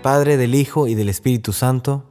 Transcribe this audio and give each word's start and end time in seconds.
Padre, 0.00 0.36
del 0.36 0.54
Hijo 0.54 0.86
y 0.86 0.94
del 0.94 1.08
Espíritu 1.08 1.52
Santo. 1.52 2.04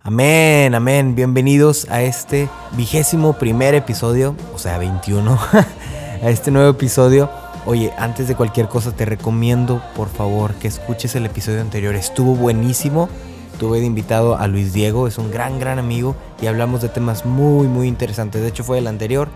Amén, 0.00 0.74
amén. 0.74 1.16
Bienvenidos 1.16 1.86
a 1.90 2.02
este 2.02 2.48
vigésimo 2.76 3.32
primer 3.32 3.74
episodio, 3.74 4.36
o 4.54 4.58
sea, 4.58 4.78
21, 4.78 5.38
a 6.22 6.30
este 6.30 6.50
nuevo 6.50 6.70
episodio. 6.70 7.28
Oye, 7.64 7.92
antes 7.98 8.28
de 8.28 8.36
cualquier 8.36 8.68
cosa 8.68 8.94
te 8.94 9.04
recomiendo, 9.04 9.82
por 9.96 10.08
favor, 10.08 10.54
que 10.54 10.68
escuches 10.68 11.16
el 11.16 11.26
episodio 11.26 11.60
anterior. 11.60 11.96
Estuvo 11.96 12.36
buenísimo. 12.36 13.08
Tuve 13.58 13.80
de 13.80 13.86
invitado 13.86 14.36
a 14.36 14.46
Luis 14.46 14.72
Diego, 14.72 15.08
es 15.08 15.16
un 15.16 15.30
gran, 15.30 15.58
gran 15.58 15.78
amigo 15.78 16.14
y 16.42 16.46
hablamos 16.46 16.82
de 16.82 16.90
temas 16.90 17.24
muy, 17.24 17.66
muy 17.66 17.88
interesantes. 17.88 18.42
De 18.42 18.48
hecho, 18.48 18.64
fue 18.64 18.78
el 18.78 18.86
anterior 18.86 19.28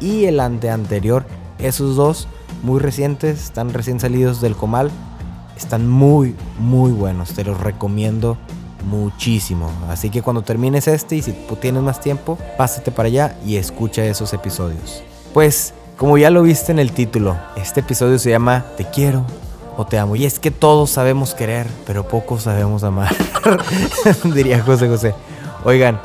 y 0.00 0.24
el 0.26 0.38
anteanterior. 0.38 1.26
Esos 1.58 1.96
dos, 1.96 2.28
muy 2.62 2.78
recientes, 2.78 3.42
están 3.42 3.74
recién 3.74 3.98
salidos 3.98 4.40
del 4.40 4.54
comal. 4.54 4.90
Están 5.56 5.88
muy, 5.88 6.34
muy 6.58 6.92
buenos. 6.92 7.32
Te 7.32 7.44
los 7.44 7.58
recomiendo 7.60 8.36
muchísimo. 8.86 9.70
Así 9.88 10.10
que 10.10 10.22
cuando 10.22 10.42
termines 10.42 10.88
este 10.88 11.16
y 11.16 11.22
si 11.22 11.32
tienes 11.60 11.82
más 11.82 12.00
tiempo, 12.00 12.38
pásate 12.56 12.90
para 12.90 13.08
allá 13.08 13.36
y 13.44 13.56
escucha 13.56 14.04
esos 14.04 14.32
episodios. 14.32 15.02
Pues, 15.32 15.74
como 15.96 16.18
ya 16.18 16.30
lo 16.30 16.42
viste 16.42 16.72
en 16.72 16.78
el 16.78 16.92
título, 16.92 17.36
este 17.56 17.80
episodio 17.80 18.18
se 18.18 18.30
llama 18.30 18.64
Te 18.76 18.84
quiero 18.84 19.24
o 19.76 19.86
te 19.86 19.98
amo. 19.98 20.16
Y 20.16 20.24
es 20.24 20.38
que 20.38 20.50
todos 20.50 20.90
sabemos 20.90 21.34
querer, 21.34 21.66
pero 21.86 22.06
pocos 22.06 22.42
sabemos 22.42 22.84
amar. 22.84 23.14
Diría 24.24 24.62
José 24.62 24.88
José. 24.88 25.14
Oigan, 25.64 26.00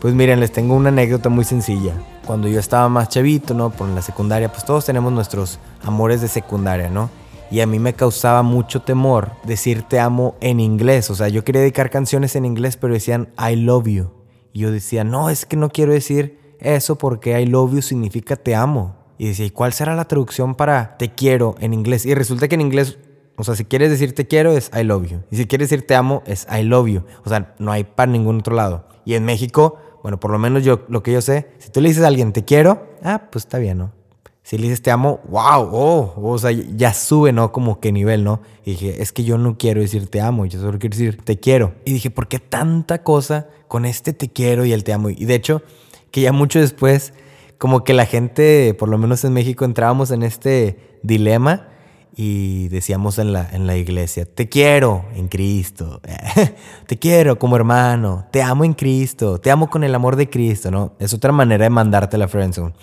pues 0.00 0.14
miren, 0.14 0.40
les 0.40 0.52
tengo 0.52 0.74
una 0.74 0.88
anécdota 0.88 1.28
muy 1.28 1.44
sencilla. 1.44 1.94
Cuando 2.26 2.48
yo 2.48 2.60
estaba 2.60 2.88
más 2.88 3.08
chavito, 3.08 3.54
¿no? 3.54 3.70
Por 3.70 3.88
la 3.88 4.02
secundaria, 4.02 4.50
pues 4.50 4.64
todos 4.64 4.84
tenemos 4.84 5.12
nuestros 5.12 5.58
amores 5.84 6.20
de 6.20 6.28
secundaria, 6.28 6.88
¿no? 6.88 7.10
Y 7.50 7.60
a 7.60 7.66
mí 7.66 7.80
me 7.80 7.94
causaba 7.94 8.42
mucho 8.42 8.82
temor 8.82 9.32
decir 9.44 9.82
te 9.82 9.98
amo 9.98 10.36
en 10.40 10.60
inglés. 10.60 11.10
O 11.10 11.16
sea, 11.16 11.28
yo 11.28 11.44
quería 11.44 11.62
dedicar 11.62 11.90
canciones 11.90 12.36
en 12.36 12.44
inglés, 12.44 12.76
pero 12.76 12.94
decían 12.94 13.30
I 13.38 13.56
love 13.56 13.88
you. 13.88 14.10
Y 14.52 14.60
yo 14.60 14.70
decía, 14.70 15.02
no, 15.02 15.30
es 15.30 15.46
que 15.46 15.56
no 15.56 15.68
quiero 15.68 15.92
decir 15.92 16.38
eso 16.60 16.96
porque 16.96 17.40
I 17.40 17.46
love 17.46 17.72
you 17.72 17.82
significa 17.82 18.36
te 18.36 18.54
amo. 18.54 18.96
Y 19.18 19.28
decía, 19.28 19.46
¿y 19.46 19.50
cuál 19.50 19.72
será 19.72 19.94
la 19.96 20.06
traducción 20.06 20.54
para 20.54 20.96
te 20.96 21.12
quiero 21.12 21.56
en 21.58 21.74
inglés? 21.74 22.06
Y 22.06 22.14
resulta 22.14 22.46
que 22.48 22.54
en 22.54 22.60
inglés, 22.60 22.98
o 23.36 23.44
sea, 23.44 23.56
si 23.56 23.64
quieres 23.64 23.90
decir 23.90 24.14
te 24.14 24.26
quiero 24.26 24.52
es 24.52 24.70
I 24.72 24.84
love 24.84 25.08
you. 25.08 25.22
Y 25.30 25.36
si 25.36 25.46
quieres 25.46 25.70
decir 25.70 25.86
te 25.86 25.96
amo 25.96 26.22
es 26.26 26.46
I 26.50 26.62
love 26.62 26.88
you. 26.88 27.02
O 27.24 27.28
sea, 27.28 27.54
no 27.58 27.72
hay 27.72 27.84
para 27.84 28.10
ningún 28.10 28.38
otro 28.38 28.54
lado. 28.54 28.86
Y 29.04 29.14
en 29.14 29.24
México, 29.24 29.76
bueno, 30.02 30.20
por 30.20 30.30
lo 30.30 30.38
menos 30.38 30.62
yo, 30.62 30.82
lo 30.88 31.02
que 31.02 31.12
yo 31.12 31.20
sé, 31.20 31.50
si 31.58 31.70
tú 31.70 31.80
le 31.80 31.88
dices 31.88 32.04
a 32.04 32.06
alguien 32.06 32.32
te 32.32 32.44
quiero, 32.44 32.86
ah, 33.02 33.28
pues 33.30 33.44
está 33.44 33.58
bien, 33.58 33.78
¿no? 33.78 33.99
Si 34.42 34.56
le 34.56 34.64
dices 34.64 34.82
te 34.82 34.90
amo, 34.90 35.20
wow, 35.28 35.68
oh, 35.72 36.14
o 36.16 36.38
sea, 36.38 36.50
ya 36.50 36.92
sube, 36.92 37.32
¿no? 37.32 37.52
Como 37.52 37.78
que 37.78 37.92
nivel, 37.92 38.24
¿no? 38.24 38.40
Y 38.64 38.72
dije, 38.72 39.02
es 39.02 39.12
que 39.12 39.22
yo 39.22 39.38
no 39.38 39.56
quiero 39.58 39.80
decir 39.80 40.08
te 40.08 40.20
amo, 40.20 40.46
yo 40.46 40.60
solo 40.60 40.78
quiero 40.78 40.96
decir 40.96 41.20
te 41.22 41.38
quiero. 41.38 41.74
Y 41.84 41.92
dije, 41.92 42.10
¿por 42.10 42.28
qué 42.28 42.38
tanta 42.38 43.02
cosa 43.02 43.48
con 43.68 43.84
este 43.84 44.12
te 44.12 44.28
quiero 44.28 44.64
y 44.64 44.72
el 44.72 44.82
te 44.82 44.92
amo? 44.92 45.10
Y 45.10 45.24
de 45.24 45.34
hecho, 45.34 45.62
que 46.10 46.22
ya 46.22 46.32
mucho 46.32 46.58
después, 46.58 47.12
como 47.58 47.84
que 47.84 47.94
la 47.94 48.06
gente, 48.06 48.74
por 48.74 48.88
lo 48.88 48.98
menos 48.98 49.24
en 49.24 49.32
México, 49.32 49.64
entrábamos 49.64 50.10
en 50.10 50.22
este 50.22 50.98
dilema 51.02 51.69
y 52.16 52.68
decíamos 52.68 53.18
en 53.18 53.32
la, 53.32 53.48
en 53.50 53.66
la 53.66 53.76
iglesia, 53.76 54.26
te 54.26 54.48
quiero 54.48 55.04
en 55.14 55.28
Cristo, 55.28 56.00
te 56.86 56.98
quiero 56.98 57.38
como 57.38 57.56
hermano, 57.56 58.26
te 58.30 58.42
amo 58.42 58.64
en 58.64 58.74
Cristo, 58.74 59.40
te 59.40 59.50
amo 59.50 59.70
con 59.70 59.84
el 59.84 59.94
amor 59.94 60.16
de 60.16 60.28
Cristo, 60.28 60.70
¿no? 60.70 60.94
Es 60.98 61.14
otra 61.14 61.32
manera 61.32 61.64
de 61.64 61.70
mandarte 61.70 62.18
la 62.18 62.28
friendzone. 62.28 62.74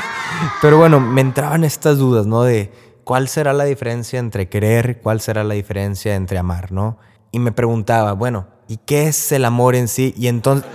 Pero 0.62 0.78
bueno, 0.78 1.00
me 1.00 1.20
entraban 1.20 1.64
estas 1.64 1.98
dudas, 1.98 2.26
¿no? 2.26 2.42
De 2.42 2.72
cuál 3.04 3.28
será 3.28 3.52
la 3.52 3.64
diferencia 3.64 4.18
entre 4.18 4.48
querer, 4.48 5.00
cuál 5.00 5.20
será 5.20 5.44
la 5.44 5.54
diferencia 5.54 6.14
entre 6.14 6.38
amar, 6.38 6.72
¿no? 6.72 6.98
Y 7.32 7.38
me 7.38 7.52
preguntaba, 7.52 8.12
bueno, 8.12 8.46
¿y 8.68 8.76
qué 8.78 9.08
es 9.08 9.32
el 9.32 9.44
amor 9.44 9.74
en 9.74 9.88
sí? 9.88 10.14
Y 10.16 10.28
entonces... 10.28 10.68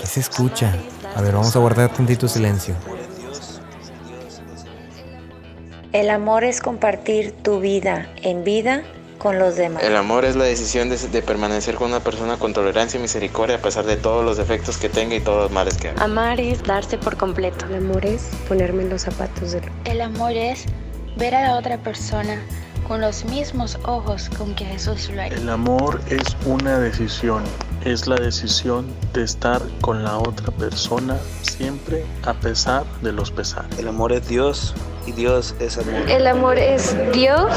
¿Qué 0.00 0.06
se 0.06 0.20
escucha? 0.20 0.74
A 1.14 1.20
ver, 1.20 1.34
vamos 1.34 1.54
a 1.54 1.58
guardar 1.58 1.92
tantito 1.92 2.26
silencio. 2.26 2.74
El 5.92 6.08
amor 6.10 6.44
es 6.44 6.60
compartir 6.60 7.32
tu 7.32 7.58
vida 7.58 8.08
en 8.22 8.44
vida 8.44 8.82
con 9.18 9.40
los 9.40 9.56
demás. 9.56 9.82
El 9.82 9.96
amor 9.96 10.24
es 10.24 10.36
la 10.36 10.44
decisión 10.44 10.88
de, 10.88 10.96
de, 10.96 11.20
permanecer 11.20 11.74
con 11.74 11.88
una 11.88 11.98
persona 11.98 12.36
con 12.36 12.52
tolerancia 12.52 12.98
y 12.98 13.02
misericordia 13.02 13.56
a 13.56 13.58
pesar 13.58 13.84
de 13.84 13.96
todos 13.96 14.24
los 14.24 14.36
defectos 14.36 14.78
que 14.78 14.88
tenga 14.88 15.16
y 15.16 15.20
todos 15.20 15.42
los 15.42 15.50
males 15.50 15.76
que 15.76 15.88
haga. 15.88 16.04
Amar 16.04 16.40
es 16.40 16.62
darse 16.62 16.96
por 16.96 17.16
completo. 17.16 17.66
El 17.66 17.74
amor 17.74 18.06
es 18.06 18.30
ponerme 18.48 18.84
en 18.84 18.90
los 18.90 19.02
zapatos 19.02 19.50
del 19.50 19.64
El 19.84 20.00
amor 20.00 20.30
es 20.30 20.64
ver 21.16 21.34
a 21.34 21.42
la 21.42 21.56
otra 21.56 21.76
persona 21.78 22.40
con 22.86 23.00
los 23.00 23.24
mismos 23.24 23.76
ojos 23.84 24.30
con 24.38 24.54
que 24.54 24.66
Jesús 24.66 25.10
lo 25.10 25.22
haría. 25.22 25.38
El 25.38 25.48
amor 25.48 26.00
es 26.08 26.22
una 26.46 26.78
decisión. 26.78 27.42
Es 27.84 28.06
la 28.06 28.16
decisión 28.16 28.86
de 29.14 29.22
estar 29.22 29.62
con 29.80 30.04
la 30.04 30.18
otra 30.18 30.52
persona 30.52 31.16
siempre 31.40 32.04
a 32.24 32.34
pesar 32.34 32.84
de 33.00 33.12
los 33.12 33.30
pesares. 33.30 33.78
El 33.78 33.88
amor 33.88 34.12
es 34.12 34.28
Dios 34.28 34.74
y 35.06 35.12
Dios 35.12 35.54
es 35.60 35.78
amor. 35.78 36.10
El 36.10 36.26
amor 36.26 36.58
es 36.58 36.94
Dios 37.12 37.50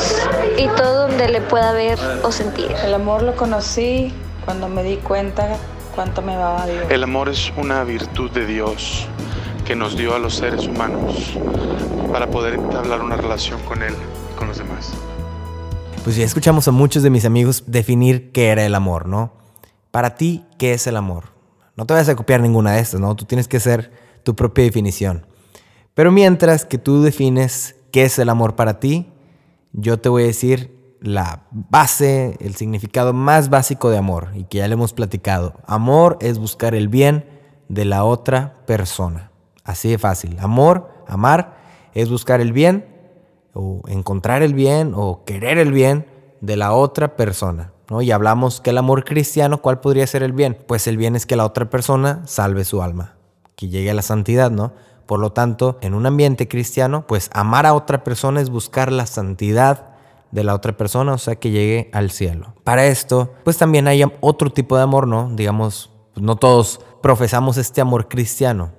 y 0.58 0.68
todo 0.78 1.10
donde 1.10 1.28
le 1.28 1.42
pueda 1.42 1.74
ver 1.74 2.00
o 2.24 2.32
sentir. 2.32 2.72
El 2.86 2.94
amor 2.94 3.22
lo 3.24 3.36
conocí 3.36 4.14
cuando 4.46 4.70
me 4.70 4.82
di 4.84 4.96
cuenta 4.96 5.58
cuánto 5.94 6.22
me 6.22 6.36
amaba 6.36 6.68
Dios. 6.68 6.86
El 6.90 7.04
amor 7.04 7.28
es 7.28 7.52
una 7.58 7.84
virtud 7.84 8.32
de 8.32 8.46
Dios 8.46 9.06
que 9.66 9.76
nos 9.76 9.98
dio 9.98 10.16
a 10.16 10.20
los 10.20 10.36
seres 10.36 10.66
humanos 10.68 11.38
para 12.14 12.32
poder 12.32 12.54
entablar 12.54 13.02
una 13.02 13.18
relación 13.18 13.60
con 13.64 13.84
Él 13.84 13.94
y 14.32 14.38
con 14.38 14.48
los 14.48 14.58
demás. 14.58 14.94
Pues 16.06 16.16
ya 16.16 16.24
escuchamos 16.24 16.66
a 16.70 16.72
muchos 16.72 17.04
de 17.04 17.10
mis 17.10 17.26
amigos 17.26 17.66
definir 17.68 18.32
qué 18.32 18.48
era 18.48 18.66
el 18.66 18.74
amor, 18.74 19.06
¿no? 19.06 19.43
Para 19.94 20.16
ti, 20.16 20.44
¿qué 20.58 20.74
es 20.74 20.88
el 20.88 20.98
amor? 20.98 21.26
No 21.76 21.86
te 21.86 21.94
vayas 21.94 22.10
a 22.10 22.16
copiar 22.16 22.42
ninguna 22.42 22.72
de 22.72 22.80
estas, 22.80 23.00
¿no? 23.00 23.16
Tú 23.16 23.26
tienes 23.26 23.48
que 23.48 23.58
hacer 23.58 23.92
tu 24.24 24.36
propia 24.36 24.64
definición. 24.64 25.28
Pero 25.94 26.12
mientras 26.12 26.66
que 26.66 26.80
tú 26.80 27.04
defines 27.04 27.76
qué 27.92 28.06
es 28.06 28.18
el 28.18 28.30
amor 28.30 28.56
para 28.56 28.80
ti, 28.80 29.12
yo 29.72 30.00
te 30.00 30.10
voy 30.10 30.24
a 30.24 30.26
decir 30.26 30.98
la 31.00 31.46
base, 31.52 32.38
el 32.40 32.56
significado 32.56 33.14
más 33.14 33.52
básico 33.52 33.92
de 33.92 34.00
amor 34.00 34.32
y 34.34 34.46
que 34.46 34.58
ya 34.58 34.68
le 34.68 34.74
hemos 34.74 34.94
platicado. 34.94 35.62
Amor 35.68 36.18
es 36.22 36.40
buscar 36.40 36.74
el 36.74 36.88
bien 36.88 37.26
de 37.70 37.86
la 37.86 38.04
otra 38.04 38.66
persona. 38.66 39.30
Así 39.64 39.92
de 39.92 40.00
fácil. 40.00 40.40
Amor, 40.40 40.90
amar, 41.08 41.58
es 41.94 42.10
buscar 42.10 42.42
el 42.42 42.52
bien 42.52 42.88
o 43.54 43.84
encontrar 43.88 44.42
el 44.42 44.56
bien 44.56 44.94
o 44.96 45.24
querer 45.24 45.60
el 45.60 45.72
bien 45.72 46.08
de 46.42 46.58
la 46.58 46.74
otra 46.74 47.16
persona. 47.16 47.73
Y 47.90 48.12
hablamos 48.12 48.62
que 48.62 48.72
el 48.72 48.78
amor 48.78 49.04
cristiano, 49.04 49.62
¿cuál 49.62 49.80
podría 49.80 50.08
ser 50.08 50.24
el 50.24 50.34
bien? 50.34 50.58
Pues 50.68 50.88
el 50.88 50.98
bien 50.98 51.16
es 51.16 51.26
que 51.26 51.36
la 51.36 51.46
otra 51.46 51.70
persona 51.70 52.22
salve 52.26 52.66
su 52.66 52.82
alma, 52.82 53.16
que 53.56 53.68
llegue 53.68 53.92
a 53.92 53.94
la 53.94 54.02
santidad, 54.02 54.52
¿no? 54.52 54.74
Por 55.06 55.20
lo 55.20 55.32
tanto, 55.32 55.78
en 55.82 55.94
un 55.94 56.06
ambiente 56.06 56.48
cristiano, 56.48 57.06
pues 57.08 57.30
amar 57.34 57.66
a 57.66 57.74
otra 57.74 58.04
persona 58.04 58.42
es 58.42 58.50
buscar 58.50 58.92
la 58.92 59.06
santidad 59.06 59.90
de 60.32 60.44
la 60.44 60.56
otra 60.56 60.76
persona, 60.76 61.14
o 61.14 61.18
sea, 61.18 61.36
que 61.36 61.52
llegue 61.52 61.90
al 61.94 62.10
cielo. 62.10 62.56
Para 62.64 62.88
esto, 62.88 63.34
pues 63.44 63.58
también 63.58 63.88
hay 63.88 64.04
otro 64.22 64.50
tipo 64.50 64.78
de 64.78 64.84
amor, 64.84 65.08
¿no? 65.08 65.30
Digamos, 65.36 65.92
no 66.16 66.38
todos 66.38 66.82
profesamos 67.02 67.58
este 67.58 67.82
amor 67.82 68.08
cristiano. 68.08 68.72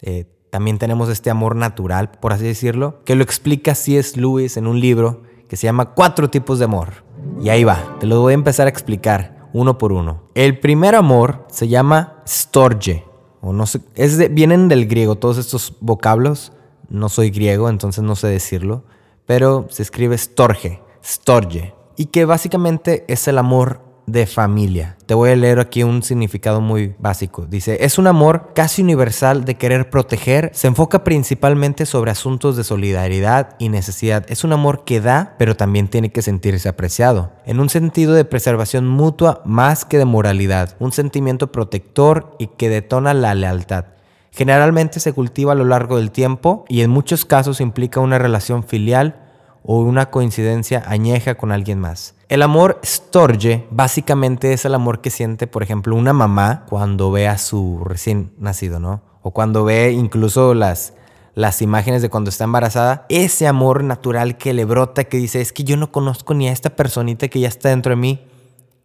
Eh, 0.00 0.26
también 0.50 0.78
tenemos 0.78 1.08
este 1.08 1.30
amor 1.30 1.56
natural, 1.56 2.12
por 2.12 2.32
así 2.32 2.44
decirlo, 2.44 3.02
que 3.04 3.16
lo 3.16 3.24
explica 3.24 3.74
C.S. 3.74 4.18
Lewis 4.18 4.56
en 4.56 4.66
un 4.66 4.80
libro 4.80 5.22
que 5.48 5.56
se 5.56 5.66
llama 5.66 5.94
Cuatro 5.94 6.30
tipos 6.30 6.58
de 6.58 6.66
amor. 6.66 7.04
Y 7.40 7.48
ahí 7.48 7.64
va, 7.64 7.96
te 8.00 8.06
lo 8.06 8.20
voy 8.20 8.32
a 8.32 8.34
empezar 8.34 8.66
a 8.66 8.70
explicar 8.70 9.48
uno 9.52 9.78
por 9.78 9.92
uno. 9.92 10.22
El 10.34 10.58
primer 10.58 10.94
amor 10.94 11.44
se 11.48 11.68
llama 11.68 12.22
storge 12.26 13.04
o 13.44 13.52
no 13.52 13.66
sé, 13.66 13.80
es 13.94 14.32
vienen 14.32 14.68
del 14.68 14.86
griego 14.86 15.16
todos 15.16 15.36
estos 15.36 15.74
vocablos. 15.80 16.52
No 16.88 17.10
soy 17.10 17.30
griego, 17.30 17.68
entonces 17.68 18.02
no 18.02 18.16
sé 18.16 18.28
decirlo, 18.28 18.84
pero 19.26 19.66
se 19.68 19.82
escribe 19.82 20.16
storge, 20.16 20.80
storge, 21.04 21.74
y 21.96 22.06
que 22.06 22.24
básicamente 22.24 23.04
es 23.06 23.28
el 23.28 23.36
amor 23.36 23.80
de 24.06 24.26
familia. 24.26 24.96
Te 25.06 25.14
voy 25.14 25.30
a 25.30 25.36
leer 25.36 25.60
aquí 25.60 25.82
un 25.82 26.02
significado 26.02 26.60
muy 26.60 26.94
básico. 26.98 27.46
Dice, 27.46 27.84
es 27.84 27.98
un 27.98 28.06
amor 28.06 28.52
casi 28.54 28.82
universal 28.82 29.44
de 29.44 29.56
querer 29.56 29.90
proteger, 29.90 30.50
se 30.54 30.66
enfoca 30.66 31.04
principalmente 31.04 31.86
sobre 31.86 32.10
asuntos 32.10 32.56
de 32.56 32.64
solidaridad 32.64 33.56
y 33.58 33.68
necesidad. 33.68 34.24
Es 34.28 34.44
un 34.44 34.52
amor 34.52 34.84
que 34.84 35.00
da, 35.00 35.34
pero 35.38 35.56
también 35.56 35.88
tiene 35.88 36.10
que 36.10 36.22
sentirse 36.22 36.68
apreciado, 36.68 37.32
en 37.46 37.60
un 37.60 37.68
sentido 37.68 38.14
de 38.14 38.24
preservación 38.24 38.86
mutua 38.86 39.42
más 39.44 39.84
que 39.84 39.98
de 39.98 40.04
moralidad, 40.04 40.76
un 40.78 40.92
sentimiento 40.92 41.52
protector 41.52 42.36
y 42.38 42.48
que 42.48 42.68
detona 42.68 43.14
la 43.14 43.34
lealtad. 43.34 43.86
Generalmente 44.30 44.98
se 44.98 45.12
cultiva 45.12 45.52
a 45.52 45.54
lo 45.54 45.64
largo 45.64 45.96
del 45.96 46.10
tiempo 46.10 46.64
y 46.68 46.80
en 46.80 46.90
muchos 46.90 47.24
casos 47.24 47.60
implica 47.60 48.00
una 48.00 48.18
relación 48.18 48.64
filial 48.64 49.23
o 49.66 49.80
una 49.80 50.10
coincidencia 50.10 50.82
añeja 50.86 51.36
con 51.36 51.50
alguien 51.50 51.80
más. 51.80 52.14
El 52.28 52.42
amor 52.42 52.80
storge 52.84 53.66
básicamente 53.70 54.52
es 54.52 54.64
el 54.64 54.74
amor 54.74 55.00
que 55.00 55.10
siente, 55.10 55.46
por 55.46 55.62
ejemplo, 55.62 55.96
una 55.96 56.12
mamá 56.12 56.66
cuando 56.68 57.10
ve 57.10 57.26
a 57.28 57.38
su 57.38 57.82
recién 57.84 58.32
nacido, 58.38 58.78
¿no? 58.78 59.02
O 59.22 59.30
cuando 59.30 59.64
ve 59.64 59.92
incluso 59.92 60.52
las, 60.52 60.92
las 61.34 61.62
imágenes 61.62 62.02
de 62.02 62.10
cuando 62.10 62.28
está 62.28 62.44
embarazada, 62.44 63.06
ese 63.08 63.46
amor 63.46 63.84
natural 63.84 64.36
que 64.36 64.52
le 64.52 64.66
brota, 64.66 65.04
que 65.04 65.16
dice, 65.16 65.40
es 65.40 65.52
que 65.52 65.64
yo 65.64 65.78
no 65.78 65.90
conozco 65.90 66.34
ni 66.34 66.48
a 66.48 66.52
esta 66.52 66.76
personita 66.76 67.28
que 67.28 67.40
ya 67.40 67.48
está 67.48 67.70
dentro 67.70 67.90
de 67.90 67.96
mí 67.96 68.20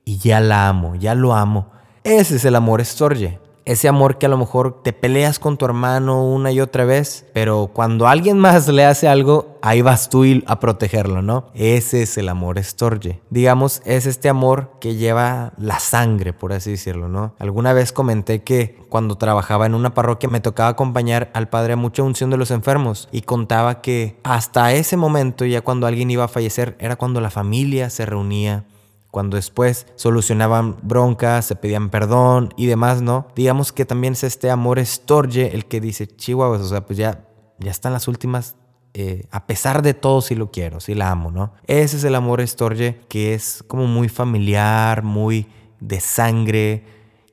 y 0.05 0.17
ya 0.17 0.39
la 0.39 0.69
amo, 0.69 0.95
ya 0.95 1.13
lo 1.13 1.33
amo. 1.33 1.71
Ese 2.05 2.37
es 2.37 2.45
el 2.45 2.55
amor 2.55 2.79
estorje. 2.79 3.39
Ese 3.69 3.87
amor 3.87 4.17
que 4.17 4.25
a 4.25 4.29
lo 4.29 4.37
mejor 4.39 4.81
te 4.81 4.93
peleas 4.93 5.37
con 5.37 5.55
tu 5.55 5.63
hermano 5.63 6.25
una 6.25 6.51
y 6.51 6.59
otra 6.59 6.85
vez, 6.85 7.27
pero 7.33 7.69
cuando 7.71 8.07
alguien 8.07 8.39
más 8.39 8.67
le 8.67 8.83
hace 8.83 9.07
algo, 9.07 9.59
ahí 9.61 9.83
vas 9.83 10.09
tú 10.09 10.23
a 10.47 10.59
protegerlo, 10.59 11.21
¿no? 11.21 11.45
Ese 11.53 12.01
es 12.01 12.17
el 12.17 12.29
amor 12.29 12.57
estorje. 12.57 13.21
Digamos, 13.29 13.83
es 13.85 14.07
este 14.07 14.27
amor 14.27 14.71
que 14.79 14.95
lleva 14.95 15.53
la 15.59 15.77
sangre, 15.77 16.33
por 16.33 16.51
así 16.51 16.71
decirlo, 16.71 17.09
¿no? 17.09 17.35
Alguna 17.37 17.73
vez 17.73 17.91
comenté 17.91 18.41
que 18.41 18.75
cuando 18.89 19.19
trabajaba 19.19 19.67
en 19.67 19.75
una 19.75 19.93
parroquia 19.93 20.29
me 20.29 20.41
tocaba 20.41 20.69
acompañar 20.69 21.29
al 21.35 21.47
padre 21.49 21.73
a 21.73 21.75
mucha 21.75 22.01
unción 22.01 22.31
de 22.31 22.37
los 22.37 22.49
enfermos 22.49 23.07
y 23.11 23.21
contaba 23.21 23.81
que 23.81 24.19
hasta 24.23 24.73
ese 24.73 24.97
momento, 24.97 25.45
ya 25.45 25.61
cuando 25.61 25.85
alguien 25.85 26.09
iba 26.09 26.23
a 26.23 26.27
fallecer, 26.27 26.75
era 26.79 26.95
cuando 26.95 27.21
la 27.21 27.29
familia 27.29 27.91
se 27.91 28.07
reunía 28.07 28.65
cuando 29.11 29.37
después 29.37 29.87
solucionaban 29.95 30.77
broncas, 30.83 31.45
se 31.45 31.55
pedían 31.55 31.89
perdón 31.89 32.53
y 32.57 32.67
demás, 32.67 33.01
¿no? 33.01 33.27
Digamos 33.35 33.71
que 33.71 33.85
también 33.85 34.13
es 34.13 34.23
este 34.23 34.51
amor 34.51 34.79
estorje 34.79 35.55
el 35.55 35.65
que 35.65 35.81
dice, 35.81 36.07
chihuahua, 36.07 36.57
o 36.57 36.63
sea, 36.63 36.85
pues 36.85 36.97
ya, 36.97 37.25
ya 37.59 37.71
están 37.71 37.93
las 37.93 38.07
últimas, 38.07 38.55
eh, 38.93 39.25
a 39.31 39.47
pesar 39.47 39.81
de 39.81 39.93
todo, 39.93 40.21
sí 40.21 40.35
lo 40.35 40.51
quiero, 40.51 40.79
sí 40.79 40.93
la 40.93 41.09
amo, 41.09 41.31
¿no? 41.31 41.53
Ese 41.65 41.97
es 41.97 42.03
el 42.03 42.15
amor 42.15 42.41
estorje 42.41 43.01
que 43.09 43.33
es 43.33 43.63
como 43.67 43.87
muy 43.87 44.09
familiar, 44.09 45.03
muy 45.03 45.47
de 45.79 45.99
sangre, 45.99 46.83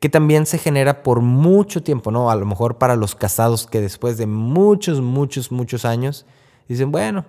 que 0.00 0.08
también 0.08 0.46
se 0.46 0.58
genera 0.58 1.02
por 1.02 1.20
mucho 1.20 1.82
tiempo, 1.82 2.10
¿no? 2.10 2.30
A 2.30 2.36
lo 2.36 2.46
mejor 2.46 2.78
para 2.78 2.96
los 2.96 3.14
casados 3.14 3.66
que 3.66 3.80
después 3.80 4.16
de 4.16 4.26
muchos, 4.26 5.00
muchos, 5.00 5.52
muchos 5.52 5.84
años 5.84 6.24
dicen, 6.68 6.90
bueno, 6.90 7.26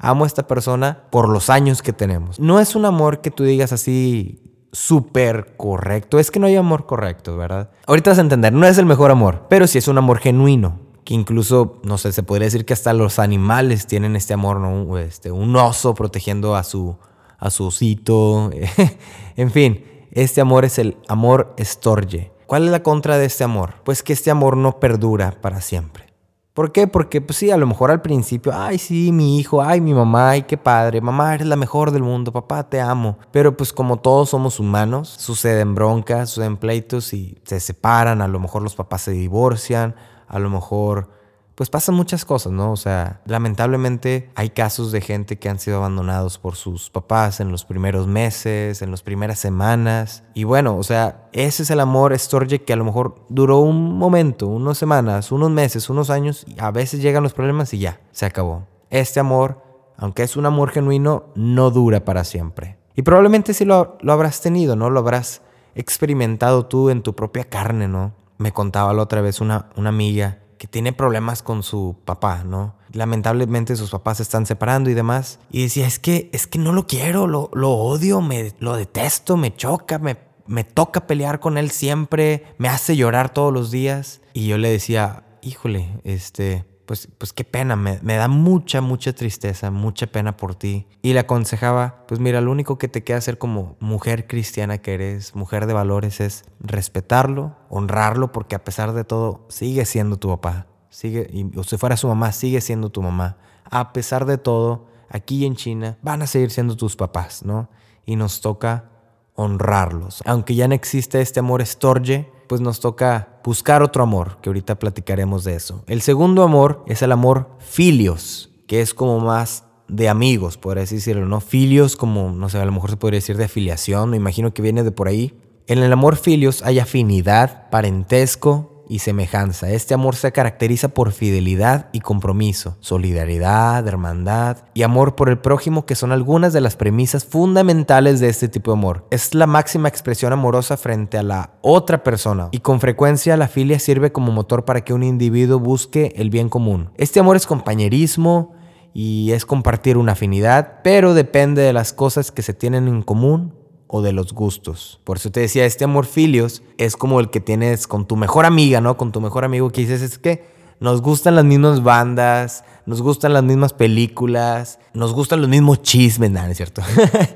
amo 0.00 0.24
a 0.24 0.26
esta 0.26 0.46
persona 0.46 1.04
por 1.10 1.28
los 1.28 1.50
años 1.50 1.82
que 1.82 1.92
tenemos. 1.92 2.40
No 2.40 2.58
es 2.58 2.74
un 2.74 2.84
amor 2.84 3.20
que 3.20 3.30
tú 3.30 3.44
digas 3.44 3.72
así 3.72 4.42
súper 4.72 5.54
correcto. 5.56 6.18
Es 6.18 6.30
que 6.30 6.40
no 6.40 6.46
hay 6.46 6.56
amor 6.56 6.86
correcto, 6.86 7.36
¿verdad? 7.36 7.70
Ahorita 7.86 8.10
vas 8.10 8.18
a 8.18 8.22
entender, 8.22 8.52
no 8.52 8.66
es 8.66 8.78
el 8.78 8.86
mejor 8.86 9.10
amor, 9.10 9.46
pero 9.48 9.66
sí 9.66 9.78
es 9.78 9.88
un 9.88 9.98
amor 9.98 10.18
genuino. 10.18 10.80
Que 11.04 11.14
incluso, 11.14 11.80
no 11.82 11.98
sé, 11.98 12.12
se 12.12 12.22
podría 12.22 12.46
decir 12.46 12.64
que 12.64 12.72
hasta 12.72 12.92
los 12.92 13.18
animales 13.18 13.86
tienen 13.86 14.16
este 14.16 14.34
amor, 14.34 14.58
¿no? 14.58 14.98
Este, 14.98 15.30
un 15.30 15.54
oso 15.56 15.94
protegiendo 15.94 16.54
a 16.56 16.62
su, 16.62 16.96
a 17.38 17.50
su 17.50 17.66
osito. 17.66 18.50
en 19.36 19.50
fin, 19.50 19.84
este 20.12 20.40
amor 20.40 20.64
es 20.64 20.78
el 20.78 20.96
amor 21.08 21.54
estorje. 21.56 22.32
¿Cuál 22.46 22.66
es 22.66 22.70
la 22.70 22.82
contra 22.82 23.16
de 23.16 23.26
este 23.26 23.44
amor? 23.44 23.74
Pues 23.84 24.02
que 24.02 24.12
este 24.12 24.30
amor 24.30 24.56
no 24.56 24.78
perdura 24.78 25.36
para 25.40 25.60
siempre. 25.60 26.09
¿Por 26.52 26.72
qué? 26.72 26.88
Porque, 26.88 27.20
pues 27.20 27.38
sí, 27.38 27.50
a 27.50 27.56
lo 27.56 27.66
mejor 27.66 27.92
al 27.92 28.02
principio, 28.02 28.52
ay, 28.54 28.78
sí, 28.78 29.12
mi 29.12 29.38
hijo, 29.38 29.62
ay, 29.62 29.80
mi 29.80 29.94
mamá, 29.94 30.30
ay, 30.30 30.42
qué 30.42 30.58
padre, 30.58 31.00
mamá, 31.00 31.34
eres 31.34 31.46
la 31.46 31.54
mejor 31.56 31.92
del 31.92 32.02
mundo, 32.02 32.32
papá, 32.32 32.68
te 32.68 32.80
amo. 32.80 33.18
Pero 33.30 33.56
pues 33.56 33.72
como 33.72 33.98
todos 33.98 34.30
somos 34.30 34.58
humanos, 34.58 35.08
suceden 35.08 35.76
broncas, 35.76 36.30
suceden 36.30 36.56
pleitos 36.56 37.12
y 37.14 37.38
se 37.44 37.60
separan, 37.60 38.20
a 38.20 38.28
lo 38.28 38.40
mejor 38.40 38.62
los 38.62 38.74
papás 38.74 39.02
se 39.02 39.12
divorcian, 39.12 39.94
a 40.26 40.38
lo 40.40 40.50
mejor 40.50 41.19
pues 41.60 41.68
pasan 41.68 41.94
muchas 41.94 42.24
cosas, 42.24 42.52
¿no? 42.52 42.72
O 42.72 42.76
sea, 42.76 43.20
lamentablemente 43.26 44.30
hay 44.34 44.48
casos 44.48 44.92
de 44.92 45.02
gente 45.02 45.38
que 45.38 45.50
han 45.50 45.58
sido 45.58 45.76
abandonados 45.76 46.38
por 46.38 46.56
sus 46.56 46.88
papás 46.88 47.38
en 47.38 47.50
los 47.52 47.66
primeros 47.66 48.06
meses, 48.06 48.80
en 48.80 48.90
las 48.90 49.02
primeras 49.02 49.40
semanas. 49.40 50.24
Y 50.32 50.44
bueno, 50.44 50.78
o 50.78 50.82
sea, 50.82 51.28
ese 51.32 51.64
es 51.64 51.70
el 51.70 51.80
amor 51.80 52.14
estorje 52.14 52.62
que 52.62 52.72
a 52.72 52.76
lo 52.76 52.86
mejor 52.86 53.26
duró 53.28 53.58
un 53.58 53.98
momento, 53.98 54.46
unas 54.46 54.78
semanas, 54.78 55.32
unos 55.32 55.50
meses, 55.50 55.90
unos 55.90 56.08
años, 56.08 56.46
y 56.48 56.58
a 56.58 56.70
veces 56.70 57.02
llegan 57.02 57.22
los 57.22 57.34
problemas 57.34 57.74
y 57.74 57.80
ya, 57.80 58.00
se 58.10 58.24
acabó. 58.24 58.66
Este 58.88 59.20
amor, 59.20 59.62
aunque 59.98 60.22
es 60.22 60.38
un 60.38 60.46
amor 60.46 60.70
genuino, 60.70 61.26
no 61.34 61.70
dura 61.70 62.06
para 62.06 62.24
siempre. 62.24 62.78
Y 62.96 63.02
probablemente 63.02 63.52
sí 63.52 63.66
lo, 63.66 63.98
lo 64.00 64.14
habrás 64.14 64.40
tenido, 64.40 64.76
¿no? 64.76 64.88
Lo 64.88 65.00
habrás 65.00 65.42
experimentado 65.74 66.64
tú 66.64 66.88
en 66.88 67.02
tu 67.02 67.14
propia 67.14 67.44
carne, 67.44 67.86
¿no? 67.86 68.14
Me 68.38 68.50
contaba 68.50 68.94
la 68.94 69.02
otra 69.02 69.20
vez 69.20 69.42
una, 69.42 69.68
una 69.76 69.90
amiga 69.90 70.38
que 70.60 70.66
tiene 70.66 70.92
problemas 70.92 71.42
con 71.42 71.62
su 71.62 71.96
papá, 72.04 72.44
¿no? 72.44 72.74
Lamentablemente 72.92 73.76
sus 73.76 73.88
papás 73.88 74.18
se 74.18 74.24
están 74.24 74.44
separando 74.44 74.90
y 74.90 74.94
demás. 74.94 75.38
Y 75.50 75.62
decía, 75.62 75.86
es 75.86 75.98
que, 75.98 76.28
es 76.34 76.46
que 76.46 76.58
no 76.58 76.74
lo 76.74 76.86
quiero, 76.86 77.26
lo, 77.26 77.48
lo 77.54 77.70
odio, 77.70 78.20
me, 78.20 78.52
lo 78.58 78.76
detesto, 78.76 79.38
me 79.38 79.56
choca, 79.56 79.98
me, 79.98 80.18
me 80.46 80.64
toca 80.64 81.06
pelear 81.06 81.40
con 81.40 81.56
él 81.56 81.70
siempre, 81.70 82.44
me 82.58 82.68
hace 82.68 82.94
llorar 82.94 83.32
todos 83.32 83.54
los 83.54 83.70
días. 83.70 84.20
Y 84.34 84.48
yo 84.48 84.58
le 84.58 84.68
decía, 84.68 85.24
híjole, 85.40 85.98
este, 86.04 86.66
pues, 86.90 87.06
pues 87.18 87.32
qué 87.32 87.44
pena, 87.44 87.76
me, 87.76 88.00
da 88.02 88.26
mucha, 88.26 88.80
mucha 88.80 89.12
tristeza, 89.12 89.70
mucha 89.70 90.08
pena 90.08 90.36
por 90.36 90.56
ti. 90.56 90.88
Y 91.02 91.12
le 91.12 91.20
aconsejaba, 91.20 92.04
pues 92.08 92.18
mira, 92.18 92.40
lo 92.40 92.50
único 92.50 92.78
que 92.78 92.88
te 92.88 93.04
queda 93.04 93.18
hacer 93.18 93.38
como 93.38 93.76
mujer 93.78 94.26
cristiana 94.26 94.78
que 94.78 94.94
eres, 94.94 95.36
mujer 95.36 95.66
de 95.66 95.72
valores, 95.72 96.18
es 96.18 96.42
respetarlo, 96.58 97.54
honrarlo, 97.68 98.32
porque 98.32 98.56
a 98.56 98.64
pesar 98.64 98.92
de 98.92 99.04
todo, 99.04 99.46
sigue 99.50 99.84
siendo 99.84 100.16
tu 100.16 100.30
papá. 100.30 100.66
Sigue, 100.88 101.30
y, 101.32 101.56
o 101.56 101.62
si 101.62 101.76
fuera 101.76 101.96
su 101.96 102.08
mamá, 102.08 102.32
sigue 102.32 102.60
siendo 102.60 102.88
tu 102.88 103.02
mamá. 103.02 103.36
A 103.70 103.92
pesar 103.92 104.24
de 104.24 104.36
todo, 104.36 104.88
aquí 105.08 105.46
en 105.46 105.54
China 105.54 105.96
van 106.02 106.22
a 106.22 106.26
seguir 106.26 106.50
siendo 106.50 106.76
tus 106.76 106.96
papás, 106.96 107.44
¿no? 107.44 107.70
Y 108.04 108.16
nos 108.16 108.40
toca 108.40 108.90
honrarlos. 109.36 110.24
Aunque 110.26 110.56
ya 110.56 110.66
no 110.66 110.74
existe 110.74 111.20
este 111.20 111.38
amor 111.38 111.62
estorje, 111.62 112.32
pues 112.50 112.60
nos 112.60 112.80
toca 112.80 113.38
buscar 113.44 113.80
otro 113.80 114.02
amor, 114.02 114.38
que 114.42 114.48
ahorita 114.48 114.76
platicaremos 114.76 115.44
de 115.44 115.54
eso. 115.54 115.84
El 115.86 116.00
segundo 116.00 116.42
amor 116.42 116.82
es 116.88 117.00
el 117.00 117.12
amor 117.12 117.48
filios, 117.60 118.50
que 118.66 118.80
es 118.80 118.92
como 118.92 119.20
más 119.20 119.66
de 119.86 120.08
amigos, 120.08 120.58
así 120.76 120.96
decirlo, 120.96 121.26
¿no? 121.26 121.40
Filios 121.40 121.94
como, 121.94 122.32
no 122.32 122.48
sé, 122.48 122.58
a 122.58 122.64
lo 122.64 122.72
mejor 122.72 122.90
se 122.90 122.96
podría 122.96 123.18
decir 123.18 123.36
de 123.36 123.44
afiliación, 123.44 124.10
me 124.10 124.16
imagino 124.16 124.52
que 124.52 124.62
viene 124.62 124.82
de 124.82 124.90
por 124.90 125.06
ahí. 125.06 125.38
En 125.68 125.78
el 125.78 125.92
amor 125.92 126.16
filios 126.16 126.64
hay 126.64 126.80
afinidad, 126.80 127.70
parentesco, 127.70 128.79
y 128.90 128.98
semejanza. 128.98 129.70
Este 129.70 129.94
amor 129.94 130.16
se 130.16 130.32
caracteriza 130.32 130.88
por 130.88 131.12
fidelidad 131.12 131.88
y 131.92 132.00
compromiso, 132.00 132.76
solidaridad, 132.80 133.86
hermandad 133.86 134.58
y 134.74 134.82
amor 134.82 135.14
por 135.14 135.28
el 135.28 135.38
prójimo 135.38 135.86
que 135.86 135.94
son 135.94 136.10
algunas 136.10 136.52
de 136.52 136.60
las 136.60 136.74
premisas 136.74 137.24
fundamentales 137.24 138.18
de 138.18 138.28
este 138.28 138.48
tipo 138.48 138.72
de 138.72 138.78
amor. 138.78 139.06
Es 139.10 139.32
la 139.34 139.46
máxima 139.46 139.88
expresión 139.88 140.32
amorosa 140.32 140.76
frente 140.76 141.16
a 141.16 141.22
la 141.22 141.52
otra 141.62 142.02
persona 142.02 142.48
y 142.50 142.58
con 142.58 142.80
frecuencia 142.80 143.36
la 143.36 143.46
filia 143.46 143.78
sirve 143.78 144.10
como 144.10 144.32
motor 144.32 144.64
para 144.64 144.82
que 144.82 144.92
un 144.92 145.04
individuo 145.04 145.60
busque 145.60 146.12
el 146.16 146.28
bien 146.28 146.48
común. 146.48 146.90
Este 146.96 147.20
amor 147.20 147.36
es 147.36 147.46
compañerismo, 147.46 148.54
y 148.92 149.30
es 149.30 149.46
compartir 149.46 149.96
una 149.96 150.12
afinidad, 150.12 150.80
pero 150.82 151.14
depende 151.14 151.62
de 151.62 151.72
las 151.72 151.92
cosas 151.92 152.32
que 152.32 152.42
se 152.42 152.54
tienen 152.54 152.88
en 152.88 153.02
común 153.02 153.54
o 153.92 154.02
de 154.02 154.12
los 154.12 154.32
gustos. 154.32 155.00
Por 155.02 155.16
eso 155.16 155.30
te 155.32 155.40
decía, 155.40 155.66
este 155.66 155.84
amor 155.84 156.06
filios 156.06 156.62
es 156.78 156.96
como 156.96 157.18
el 157.18 157.30
que 157.30 157.40
tienes 157.40 157.88
con 157.88 158.06
tu 158.06 158.16
mejor 158.16 158.46
amiga, 158.46 158.80
¿no? 158.80 158.96
Con 158.96 159.10
tu 159.10 159.20
mejor 159.20 159.44
amigo 159.44 159.70
que 159.70 159.80
dices, 159.80 160.00
es 160.00 160.18
que 160.18 160.44
nos 160.78 161.02
gustan 161.02 161.34
las 161.34 161.44
mismas 161.44 161.82
bandas, 161.82 162.64
nos 162.86 163.02
gustan 163.02 163.32
las 163.32 163.42
mismas 163.42 163.72
películas, 163.72 164.78
nos 164.94 165.12
gustan 165.12 165.40
los 165.40 165.50
mismos 165.50 165.82
chismes, 165.82 166.30
nada, 166.30 166.48
es 166.50 166.56
cierto? 166.56 166.82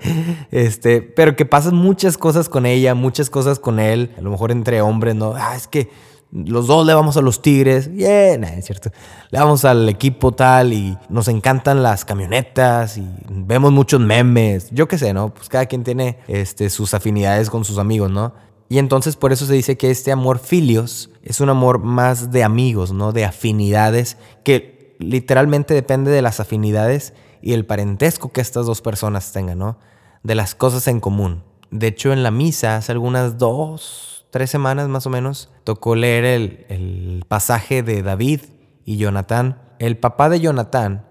este, 0.53 1.03
pero 1.03 1.35
que 1.35 1.45
pasas 1.45 1.73
muchas 1.73 2.17
cosas 2.17 2.49
con 2.49 2.67
ella, 2.67 2.95
muchas 2.95 3.31
cosas 3.31 3.59
con 3.59 3.81
él, 3.81 4.15
a 4.17 4.21
lo 4.21 4.31
mejor 4.31 4.53
entre 4.53 4.81
hombres, 4.81 5.17
¿no? 5.17 5.35
Ah, 5.37 5.57
es 5.57 5.67
que 5.67 5.91
los 6.35 6.67
dos 6.67 6.85
le 6.85 6.93
vamos 6.93 7.17
a 7.17 7.23
los 7.23 7.41
Tigres, 7.41 7.95
yeah, 7.95 8.35
es 8.35 8.65
cierto. 8.65 8.91
Le 9.31 9.39
vamos 9.39 9.65
al 9.65 9.89
equipo 9.89 10.33
tal 10.33 10.73
y 10.73 10.99
nos 11.09 11.29
encantan 11.29 11.83
las 11.83 12.05
camionetas 12.05 12.99
y 12.99 13.07
vemos 13.31 13.71
muchos 13.71 14.01
memes. 14.01 14.69
Yo 14.73 14.89
qué 14.89 14.99
sé, 14.99 15.15
¿no? 15.15 15.33
Pues 15.33 15.49
cada 15.49 15.67
quien 15.67 15.85
tiene 15.85 16.19
este, 16.27 16.71
sus 16.71 16.93
afinidades 16.93 17.51
con 17.51 17.65
sus 17.65 17.79
amigos, 17.79 18.11
¿no? 18.11 18.35
Y 18.69 18.79
entonces 18.79 19.15
por 19.15 19.33
eso 19.33 19.47
se 19.47 19.55
dice 19.55 19.77
que 19.77 19.93
este 19.93 20.11
amor 20.11 20.41
filios 20.41 21.11
es 21.23 21.41
un 21.41 21.51
amor 21.51 21.79
más 21.79 22.33
de 22.33 22.43
amigos, 22.43 22.93
¿no? 22.93 23.13
De 23.13 23.25
afinidades, 23.25 24.17
que 24.43 24.97
literalmente 24.99 25.73
depende 25.73 26.11
de 26.11 26.23
las 26.23 26.41
afinidades 26.41 27.15
y 27.43 27.53
el 27.53 27.65
parentesco 27.65 28.33
que 28.33 28.41
estas 28.41 28.67
dos 28.67 28.81
personas 28.81 29.31
tengan, 29.31 29.59
¿no? 29.59 29.79
De 30.25 30.35
las 30.35 30.57
cosas 30.57 30.89
en 30.89 30.99
común. 30.99 31.45
De 31.71 31.87
hecho, 31.87 32.13
en 32.13 32.25
la 32.25 32.33
misa 32.33 32.77
hace 32.77 32.91
algunas 32.91 33.39
dos, 33.39 34.14
tres 34.35 34.51
semanas 34.51 34.89
más 34.89 35.07
o 35.07 35.11
menos, 35.11 35.49
tocó 35.63 35.95
leer 35.95 36.25
el, 36.25 37.25
pasaje 37.29 37.85
de 37.85 38.03
David 38.03 38.41
y 38.85 38.97
Jonatán. 38.97 39.61
El 39.79 39.97
papá 39.97 40.29
de 40.29 40.41
Jonatán, 40.41 41.05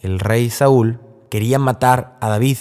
el 0.00 0.18
rey 0.18 0.50
Saúl, 0.50 1.00
quería 1.30 1.58
matar 1.58 2.18
a 2.20 2.28
David 2.28 2.58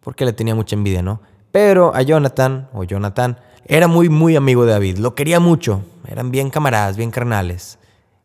porque 0.00 0.24
le 0.24 0.32
tenía 0.32 0.54
mucha 0.54 0.76
envidia, 0.76 1.02
¿no? 1.02 1.20
Pero 1.52 1.94
a 1.94 2.00
Jonathan, 2.00 2.70
o 2.72 2.84
Jonatán, 2.84 3.36
era 3.66 3.86
muy, 3.86 4.08
muy 4.08 4.34
amigo 4.34 4.64
de 4.64 4.72
David, 4.72 4.96
lo 4.96 5.14
quería 5.14 5.40
mucho, 5.40 5.82
eran 6.08 6.30
bien 6.30 6.48
camaradas, 6.48 6.96
bien 6.96 7.10
carnales. 7.10 7.78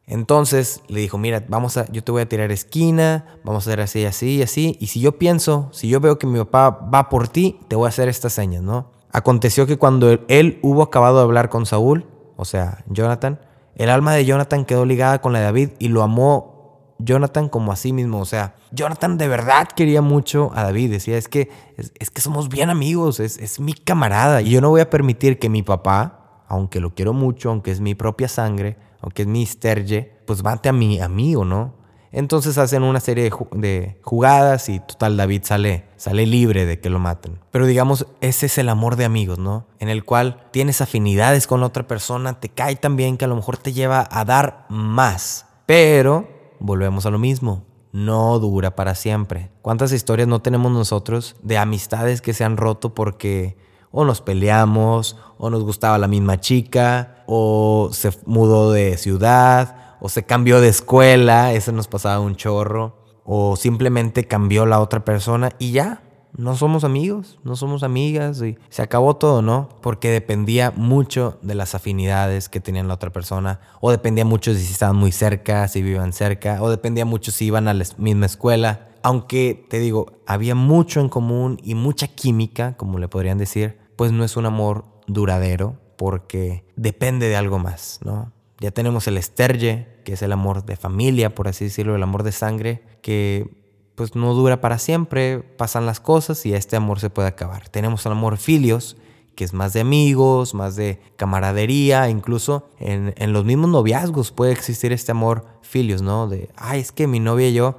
Entonces 0.08 0.84
le 0.88 1.02
dijo, 1.02 1.18
mira, 1.18 1.44
vamos 1.50 1.76
a, 1.76 1.86
yo 1.92 2.02
te 2.02 2.14
voy 2.14 2.22
a 2.22 2.30
tirar 2.30 2.50
esquina, 2.54 3.26
vamos 3.44 3.68
a 3.68 3.72
hacer 3.72 3.82
así, 3.82 4.06
así 4.06 4.42
así, 4.42 4.78
y 4.80 4.88
si 4.88 5.02
yo 5.02 5.20
pienso, 5.20 5.68
si 5.74 5.90
yo 5.90 6.00
veo 6.00 6.18
que 6.18 6.28
mi 6.28 6.40
papá 6.40 6.70
va 6.70 7.10
por 7.10 7.28
ti, 7.28 7.60
te 7.68 7.76
voy 7.76 7.88
a 7.88 7.90
hacer 7.90 8.08
estas 8.08 8.32
señas, 8.32 8.64
¿no? 8.64 8.98
Aconteció 9.12 9.66
que 9.66 9.78
cuando 9.78 10.20
él 10.28 10.60
hubo 10.62 10.84
acabado 10.84 11.18
de 11.18 11.24
hablar 11.24 11.50
con 11.50 11.66
Saúl, 11.66 12.06
o 12.36 12.46
sea, 12.46 12.84
Jonathan, 12.88 13.40
el 13.76 13.90
alma 13.90 14.14
de 14.14 14.26
Jonathan 14.26 14.66
quedó 14.66 14.86
ligada 14.86 15.22
con 15.22 15.34
la 15.34 15.40
de 15.40 15.46
David 15.46 15.70
y 15.80 15.88
lo 15.88 16.04
amó 16.04 16.96
Jonathan 17.00 17.50
como 17.50 17.72
a 17.72 17.76
sí 17.76 17.94
mismo. 17.94 18.20
O 18.20 18.26
sea, 18.26 18.56
Jonathan 18.72 19.18
de 19.18 19.28
verdad 19.28 19.68
quería 19.76 20.02
mucho 20.02 20.52
a 20.54 20.64
David. 20.64 20.92
Decía, 20.92 21.18
es 21.18 21.28
que, 21.28 21.50
es, 21.78 22.10
que 22.10 22.22
somos 22.22 22.50
bien 22.50 22.70
amigos, 22.70 23.20
es, 23.20 23.38
es 23.38 23.60
mi 23.60 23.74
camarada. 23.74 24.42
Y 24.42 24.52
yo 24.52 24.62
no 24.62 24.70
voy 24.70 24.82
a 24.82 24.90
permitir 24.90 25.40
que 25.40 25.50
mi 25.50 25.64
papá, 25.64 26.44
aunque 26.48 26.80
lo 26.80 26.94
quiero 26.94 27.14
mucho, 27.14 27.50
aunque 27.50 27.72
es 27.72 27.80
mi 27.80 27.96
propia 27.96 28.28
sangre, 28.28 28.78
aunque 29.02 29.24
es 29.24 29.28
mi 29.28 29.44
esterge, 29.44 30.20
pues 30.26 30.44
mate 30.44 30.70
a 30.70 30.74
mi 30.74 31.00
amigo, 31.00 31.46
¿no? 31.46 31.79
Entonces 32.12 32.58
hacen 32.58 32.84
una 32.84 33.00
serie 33.00 33.32
de, 33.52 33.98
jugadas 34.02 34.70
y 34.70 34.80
total 34.80 35.18
David 35.18 35.42
sale, 35.44 35.86
sale 35.96 36.26
libre 36.26 36.66
de 36.66 36.80
que 36.80 36.90
lo 36.90 37.00
maten. 37.00 37.40
Pero 37.52 37.66
digamos, 37.66 38.08
ese 38.22 38.48
es 38.48 38.58
el 38.58 38.70
amor 38.70 38.96
de 38.96 39.06
amigos, 39.06 39.38
¿no? 39.38 39.68
En 39.80 39.90
el 39.90 40.04
cual 40.04 40.48
tienes 40.52 40.82
afinidades 40.82 41.46
con 41.46 41.64
otra 41.64 41.88
persona, 41.88 42.40
te 42.40 42.50
cae 42.50 42.76
tan 42.76 42.96
bien 42.96 43.18
que 43.18 43.26
a 43.26 43.28
lo 43.28 43.36
mejor 43.36 43.58
te 43.58 43.74
lleva 43.74 44.08
a 44.12 44.26
dar 44.26 44.66
más. 44.70 45.46
Pero 45.66 46.28
volvemos 46.60 47.06
a 47.06 47.12
lo 47.12 47.20
mismo, 47.20 47.64
no 47.92 48.40
dura 48.40 48.76
para 48.76 48.96
siempre. 48.96 49.52
¿Cuántas 49.62 49.92
historias 49.92 50.28
no 50.28 50.42
tenemos 50.42 50.72
nosotros 50.72 51.36
de 51.44 51.58
amistades 51.58 52.22
que 52.22 52.34
se 52.34 52.44
han 52.44 52.58
roto 52.58 52.94
porque 52.94 53.58
o 53.92 54.06
nos 54.06 54.22
peleamos, 54.22 55.18
o 55.38 55.50
nos 55.50 55.64
gustaba 55.64 55.98
la 55.98 56.08
misma 56.08 56.40
chica, 56.40 57.24
o 57.26 57.90
se 57.92 58.12
mudó 58.26 58.72
de 58.72 58.98
ciudad, 58.98 59.89
o 60.00 60.10
se 60.10 60.24
cambió 60.24 60.62
de 60.62 60.70
escuela, 60.70 61.54
eso 61.54 61.72
nos 61.72 61.88
pasaba 61.88 62.20
un 62.20 62.36
chorro, 62.36 62.98
o 63.24 63.56
simplemente 63.56 64.26
cambió 64.26 64.66
la 64.66 64.80
otra 64.80 65.06
persona 65.06 65.52
y 65.60 65.72
ya, 65.72 66.02
no 66.38 66.56
somos 66.56 66.84
amigos, 66.84 67.40
no 67.44 67.56
somos 67.56 67.84
amigas 67.84 68.42
y 68.42 68.58
se 68.70 68.82
acabó 68.82 69.16
todo, 69.16 69.42
¿no? 69.42 69.70
Porque 69.82 70.10
dependía 70.10 70.72
mucho 70.72 71.40
de 71.42 71.56
las 71.56 71.76
afinidades 71.76 72.50
que 72.50 72.60
tenían 72.60 72.88
la 72.88 72.94
otra 72.96 73.12
persona, 73.12 73.60
o 73.82 73.92
dependía 73.92 74.26
mucho 74.26 74.54
de 74.54 74.60
si 74.60 74.72
estaban 74.72 74.96
muy 74.96 75.12
cerca, 75.12 75.68
si 75.68 75.82
vivían 75.82 76.14
cerca, 76.14 76.62
o 76.62 76.70
dependía 76.70 77.06
mucho 77.06 77.32
si 77.32 77.46
iban 77.46 77.68
a 77.68 77.74
la 77.74 77.84
misma 77.98 78.26
escuela. 78.26 78.90
Aunque 79.02 79.66
te 79.70 79.80
digo, 79.80 80.14
había 80.28 80.56
mucho 80.56 81.00
en 81.00 81.10
común 81.10 81.58
y 81.64 81.76
mucha 81.76 82.08
química, 82.08 82.76
como 82.78 83.00
le 83.00 83.08
podrían 83.08 83.38
decir, 83.38 83.78
pues 83.96 84.12
no 84.12 84.24
es 84.24 84.38
un 84.38 84.46
amor 84.46 84.86
duradero 85.08 85.78
porque 85.98 86.66
depende 86.76 87.28
de 87.28 87.36
algo 87.36 87.60
más, 87.60 88.00
¿no? 88.04 88.32
Ya 88.60 88.72
tenemos 88.72 89.08
el 89.08 89.18
esterge, 89.18 89.88
que 90.04 90.14
es 90.14 90.22
el 90.22 90.32
amor 90.32 90.66
de 90.66 90.76
familia, 90.76 91.34
por 91.34 91.48
así 91.48 91.66
decirlo, 91.66 91.96
el 91.96 92.04
amor 92.04 92.24
de 92.24 92.32
sangre, 92.32 92.84
que 93.02 93.58
pues 93.96 94.16
no 94.16 94.34
dura 94.34 94.62
para 94.62 94.78
siempre, 94.80 95.40
pasan 95.40 95.86
las 95.86 96.00
cosas 96.00 96.46
y 96.46 96.54
este 96.54 96.76
amor 96.76 97.00
se 97.00 97.10
puede 97.10 97.28
acabar. 97.28 97.68
Tenemos 97.70 98.06
el 98.06 98.14
amor 98.14 98.38
filios, 98.38 98.98
que 99.36 99.44
es 99.44 99.54
más 99.54 99.74
de 99.74 99.82
amigos, 99.82 100.54
más 100.54 100.76
de 100.76 101.02
camaradería, 101.16 102.10
incluso 102.10 102.70
en, 102.80 103.14
en, 103.18 103.34
los 103.34 103.46
mismos 103.46 103.70
noviazgos 103.70 104.32
puede 104.32 104.52
existir 104.52 104.92
este 104.92 105.12
amor 105.12 105.46
filios, 105.62 106.02
¿no? 106.02 106.28
De, 106.28 106.50
ay, 106.56 106.82
es 106.82 106.92
que 106.92 107.08
mi 107.08 107.20
novia 107.20 107.50
y 107.50 107.54
yo 107.54 107.78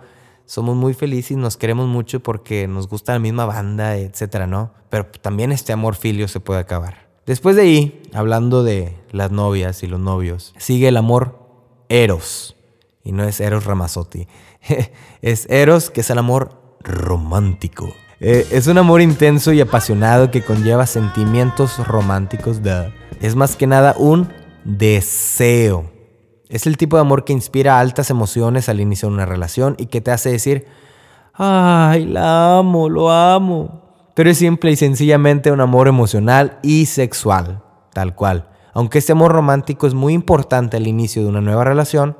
somos 0.50 0.75
muy 0.75 0.94
felices 0.94 1.37
nos 1.37 1.56
queremos 1.56 1.87
mucho 1.87 2.18
porque 2.18 2.66
nos 2.66 2.88
gusta 2.88 3.12
la 3.12 3.20
misma 3.20 3.44
banda, 3.46 3.96
etcétera, 3.96 4.49
¿no? 4.49 4.75
Pero 4.88 5.06
también 5.06 5.52
este 5.52 5.72
amor 5.72 5.94
filio 5.94 6.26
se 6.26 6.40
puede 6.40 6.58
acabar. 6.58 7.09
Después 7.26 7.56
de 7.56 7.62
ahí, 7.62 8.02
hablando 8.12 8.64
de 8.64 8.96
las 9.10 9.30
novias 9.30 9.82
y 9.82 9.86
los 9.86 10.00
novios, 10.00 10.54
sigue 10.58 10.88
el 10.88 10.96
amor 10.96 11.38
Eros. 11.88 12.56
Y 13.04 13.12
no 13.12 13.24
es 13.24 13.40
Eros 13.40 13.64
Ramazzotti. 13.64 14.26
es 15.22 15.46
Eros, 15.50 15.90
que 15.90 16.00
es 16.00 16.10
el 16.10 16.18
amor 16.18 16.76
romántico. 16.80 17.92
Eh, 18.20 18.46
es 18.50 18.66
un 18.66 18.78
amor 18.78 19.00
intenso 19.00 19.52
y 19.52 19.60
apasionado 19.60 20.30
que 20.30 20.42
conlleva 20.42 20.86
sentimientos 20.86 21.86
románticos. 21.86 22.60
Es 23.20 23.36
más 23.36 23.56
que 23.56 23.66
nada 23.66 23.94
un 23.98 24.32
deseo. 24.64 25.90
Es 26.48 26.66
el 26.66 26.76
tipo 26.76 26.96
de 26.96 27.02
amor 27.02 27.24
que 27.24 27.32
inspira 27.32 27.78
altas 27.78 28.10
emociones 28.10 28.68
al 28.68 28.80
inicio 28.80 29.08
de 29.08 29.14
una 29.14 29.26
relación 29.26 29.76
y 29.78 29.86
que 29.86 30.00
te 30.00 30.10
hace 30.10 30.30
decir, 30.30 30.66
ay, 31.34 32.06
la 32.06 32.58
amo, 32.58 32.88
lo 32.88 33.10
amo 33.10 33.89
pero 34.20 34.32
es 34.32 34.36
simple 34.36 34.70
y 34.70 34.76
sencillamente 34.76 35.50
un 35.50 35.62
amor 35.62 35.88
emocional 35.88 36.58
y 36.62 36.84
sexual, 36.84 37.62
tal 37.94 38.14
cual. 38.14 38.50
Aunque 38.74 38.98
este 38.98 39.12
amor 39.12 39.32
romántico 39.32 39.86
es 39.86 39.94
muy 39.94 40.12
importante 40.12 40.76
al 40.76 40.86
inicio 40.86 41.22
de 41.22 41.28
una 41.30 41.40
nueva 41.40 41.64
relación, 41.64 42.18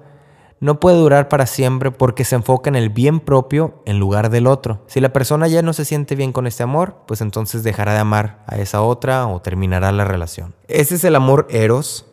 no 0.61 0.81
puede 0.81 0.97
durar 0.97 1.29
para 1.29 1.45
siempre 1.45 1.91
porque 1.91 2.25
se 2.25 2.37
enfoca 2.37 2.71
en 2.71 2.77
el 2.77 2.89
bien 2.89 3.21
propio 3.21 3.83
en 3.85 3.99
lugar 3.99 4.31
del 4.31 4.47
otro. 4.47 4.83
Si 4.87 4.99
la 4.99 5.13
persona 5.13 5.47
ya 5.47 5.61
no 5.61 5.75
se 5.75 5.85
siente 5.85 6.15
bien 6.17 6.33
con 6.33 6.47
este 6.47 6.63
amor, 6.63 7.03
pues 7.07 7.21
entonces 7.21 7.65
dejará 7.65 7.93
de 7.93 7.99
amar 7.99 8.45
a 8.47 8.57
esa 8.57 8.81
otra 8.81 9.27
o 9.27 9.43
terminará 9.43 9.93
la 9.93 10.07
relación. 10.07 10.55
Ese 10.69 10.95
es 10.95 11.05
el 11.05 11.17
amor 11.17 11.49
eros, 11.51 12.07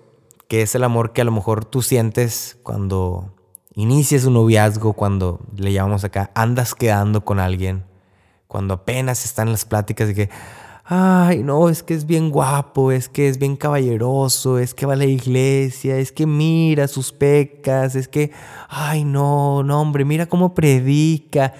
que 0.50 0.63
es 0.63 0.75
el 0.75 0.84
amor 0.84 1.13
que 1.13 1.22
a 1.22 1.24
lo 1.24 1.32
mejor 1.32 1.63
tú 1.63 1.82
sientes 1.82 2.60
cuando 2.62 3.34
inicias 3.74 4.25
un 4.25 4.34
noviazgo, 4.34 4.91
cuando 4.91 5.39
le 5.56 5.72
llamamos 5.72 6.03
acá, 6.03 6.29
andas 6.36 6.75
quedando 6.75 7.24
con 7.24 7.39
alguien 7.39 7.87
cuando 8.48 8.75
apenas 8.75 9.25
están 9.25 9.51
las 9.51 9.66
pláticas 9.66 10.08
de 10.10 10.16
que, 10.16 10.30
ay, 10.86 11.44
no, 11.44 11.70
es 11.70 11.84
que 11.84 11.94
es 11.94 12.06
bien 12.06 12.30
guapo, 12.30 12.92
es 12.92 13.10
que 13.10 13.27
es 13.27 13.38
bien 13.38 13.58
caballeroso, 13.58 14.58
es 14.58 14.74
que 14.74 14.86
va 14.86 14.94
a 14.94 14.98
la 14.98 15.06
iglesia, 15.06 15.98
es 15.98 16.12
que 16.12 16.25
mira 16.25 16.88
sus 16.88 17.12
pecas, 17.12 17.96
es 17.96 18.08
que, 18.08 18.32
ay, 18.70 19.04
no, 19.04 19.63
no, 19.63 19.82
hombre, 19.82 20.06
mira 20.06 20.27
cómo 20.27 20.54
predica. 20.54 21.54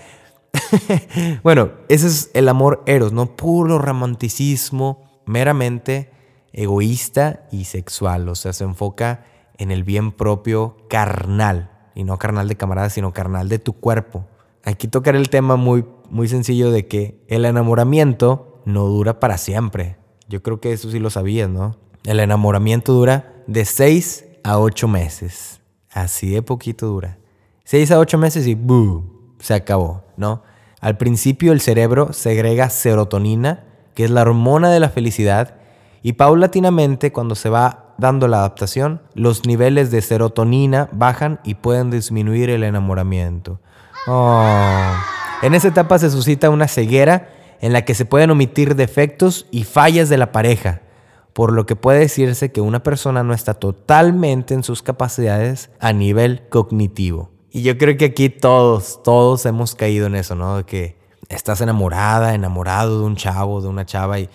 bueno, 1.44 1.72
ese 1.90 2.08
es 2.08 2.32
el 2.34 2.48
amor 2.48 2.84
eros, 2.86 3.12
¿no? 3.12 3.36
Puro 3.36 3.80
romanticismo, 3.80 5.22
meramente 5.26 6.12
egoísta 6.54 7.48
y 7.52 7.66
sexual, 7.66 8.30
o 8.30 8.36
sea, 8.36 8.54
se 8.54 8.64
enfoca 8.64 9.26
en 9.58 9.72
el 9.72 9.84
bien 9.84 10.12
propio 10.12 10.78
carnal, 10.90 11.72
y 11.94 12.04
no 12.04 12.18
carnal 12.18 12.48
de 12.48 12.56
camarada, 12.56 12.90
sino 12.90 13.12
carnal 13.12 13.50
de 13.50 13.60
tu 13.60 13.74
cuerpo. 13.74 14.26
Aquí 14.64 14.88
tocaré 14.88 15.18
el 15.18 15.30
tema 15.30 15.56
muy 15.56 15.86
muy 16.10 16.28
sencillo 16.28 16.72
de 16.72 16.88
que 16.88 17.24
el 17.28 17.46
enamoramiento 17.46 18.62
no 18.66 18.86
dura 18.86 19.20
para 19.20 19.38
siempre. 19.38 19.98
Yo 20.28 20.44
creo 20.44 20.60
que 20.60 20.74
eso 20.74 20.92
sí 20.92 21.00
lo 21.00 21.10
sabías, 21.10 21.50
¿no? 21.50 21.78
El 22.04 22.20
enamoramiento 22.20 22.94
dura 22.94 23.34
de 23.48 23.66
6 23.66 24.26
a 24.44 24.60
8 24.60 24.88
meses. 24.88 25.62
Así 25.92 26.30
de 26.30 26.42
poquito 26.42 26.88
dura. 26.88 27.18
6 27.64 27.92
a 27.92 28.00
8 28.00 28.18
meses 28.18 28.48
y 28.48 28.56
¡boom! 28.56 29.36
Se 29.40 29.54
acabó, 29.54 30.04
¿no? 30.18 30.44
Al 30.80 30.98
principio 30.98 31.52
el 31.52 31.62
cerebro 31.62 32.14
segrega 32.14 32.70
serotonina, 32.70 33.66
que 33.94 34.06
es 34.06 34.12
la 34.12 34.22
hormona 34.22 34.70
de 34.70 34.80
la 34.80 34.90
felicidad, 34.90 35.56
y 36.04 36.14
paulatinamente 36.14 37.12
cuando 37.12 37.36
se 37.36 37.50
va 37.50 37.96
dando 37.98 38.28
la 38.28 38.38
adaptación, 38.38 39.02
los 39.16 39.46
niveles 39.46 39.92
de 39.92 40.02
serotonina 40.02 40.88
bajan 40.92 41.40
y 41.44 41.56
pueden 41.56 41.90
disminuir 41.90 42.50
el 42.50 42.64
enamoramiento. 42.64 43.60
Oh. 44.08 44.94
En 45.44 45.54
esa 45.54 45.68
etapa 45.68 46.00
se 46.00 46.10
suscita 46.10 46.50
una 46.50 46.68
ceguera 46.68 47.30
en 47.62 47.72
la 47.72 47.86
que 47.86 47.94
se 47.94 48.06
pueden 48.06 48.32
omitir 48.32 48.76
defectos 48.76 49.46
y 49.52 49.66
fallas 49.66 50.10
de 50.10 50.18
la 50.18 50.32
pareja, 50.32 50.82
por 51.34 51.54
lo 51.54 51.68
que 51.68 51.76
puede 51.76 52.00
decirse 52.00 52.52
que 52.52 52.62
una 52.62 52.82
persona 52.82 53.24
no 53.24 53.36
está 53.36 53.54
totalmente 53.54 54.56
en 54.56 54.64
sus 54.64 54.82
capacidades 54.82 55.70
a 55.80 55.94
nivel 55.94 56.48
cognitivo. 56.50 57.30
Y 57.52 57.62
yo 57.62 57.78
creo 57.78 57.98
que 57.98 58.06
aquí 58.06 58.30
todos, 58.30 59.04
todos 59.04 59.46
hemos 59.46 59.76
caído 59.76 60.08
en 60.08 60.16
eso, 60.16 60.34
¿no? 60.34 60.66
Que 60.66 60.98
estás 61.30 61.62
enamorada, 61.62 62.34
enamorado 62.34 63.00
de 63.00 63.06
un 63.06 63.16
chavo, 63.16 63.62
de 63.62 63.68
una 63.68 63.86
chava 63.86 64.20
y, 64.20 64.30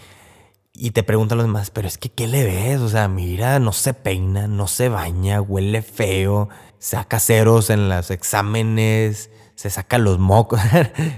y 0.72 0.92
te 0.92 1.02
preguntan 1.02 1.38
los 1.38 1.46
demás, 1.48 1.70
pero 1.70 1.88
es 1.88 1.98
que 1.98 2.10
¿qué 2.10 2.28
le 2.28 2.44
ves? 2.44 2.80
O 2.80 2.88
sea, 2.88 3.08
mira, 3.08 3.58
no 3.58 3.72
se 3.72 3.92
peina, 3.92 4.46
no 4.46 4.68
se 4.68 4.88
baña, 4.88 5.40
huele 5.40 5.82
feo, 5.82 6.48
saca 6.78 7.18
ceros 7.18 7.70
en 7.70 7.88
los 7.88 8.10
exámenes, 8.12 9.30
se 9.54 9.70
saca 9.70 9.98
los 9.98 10.18
mocos. 10.18 10.60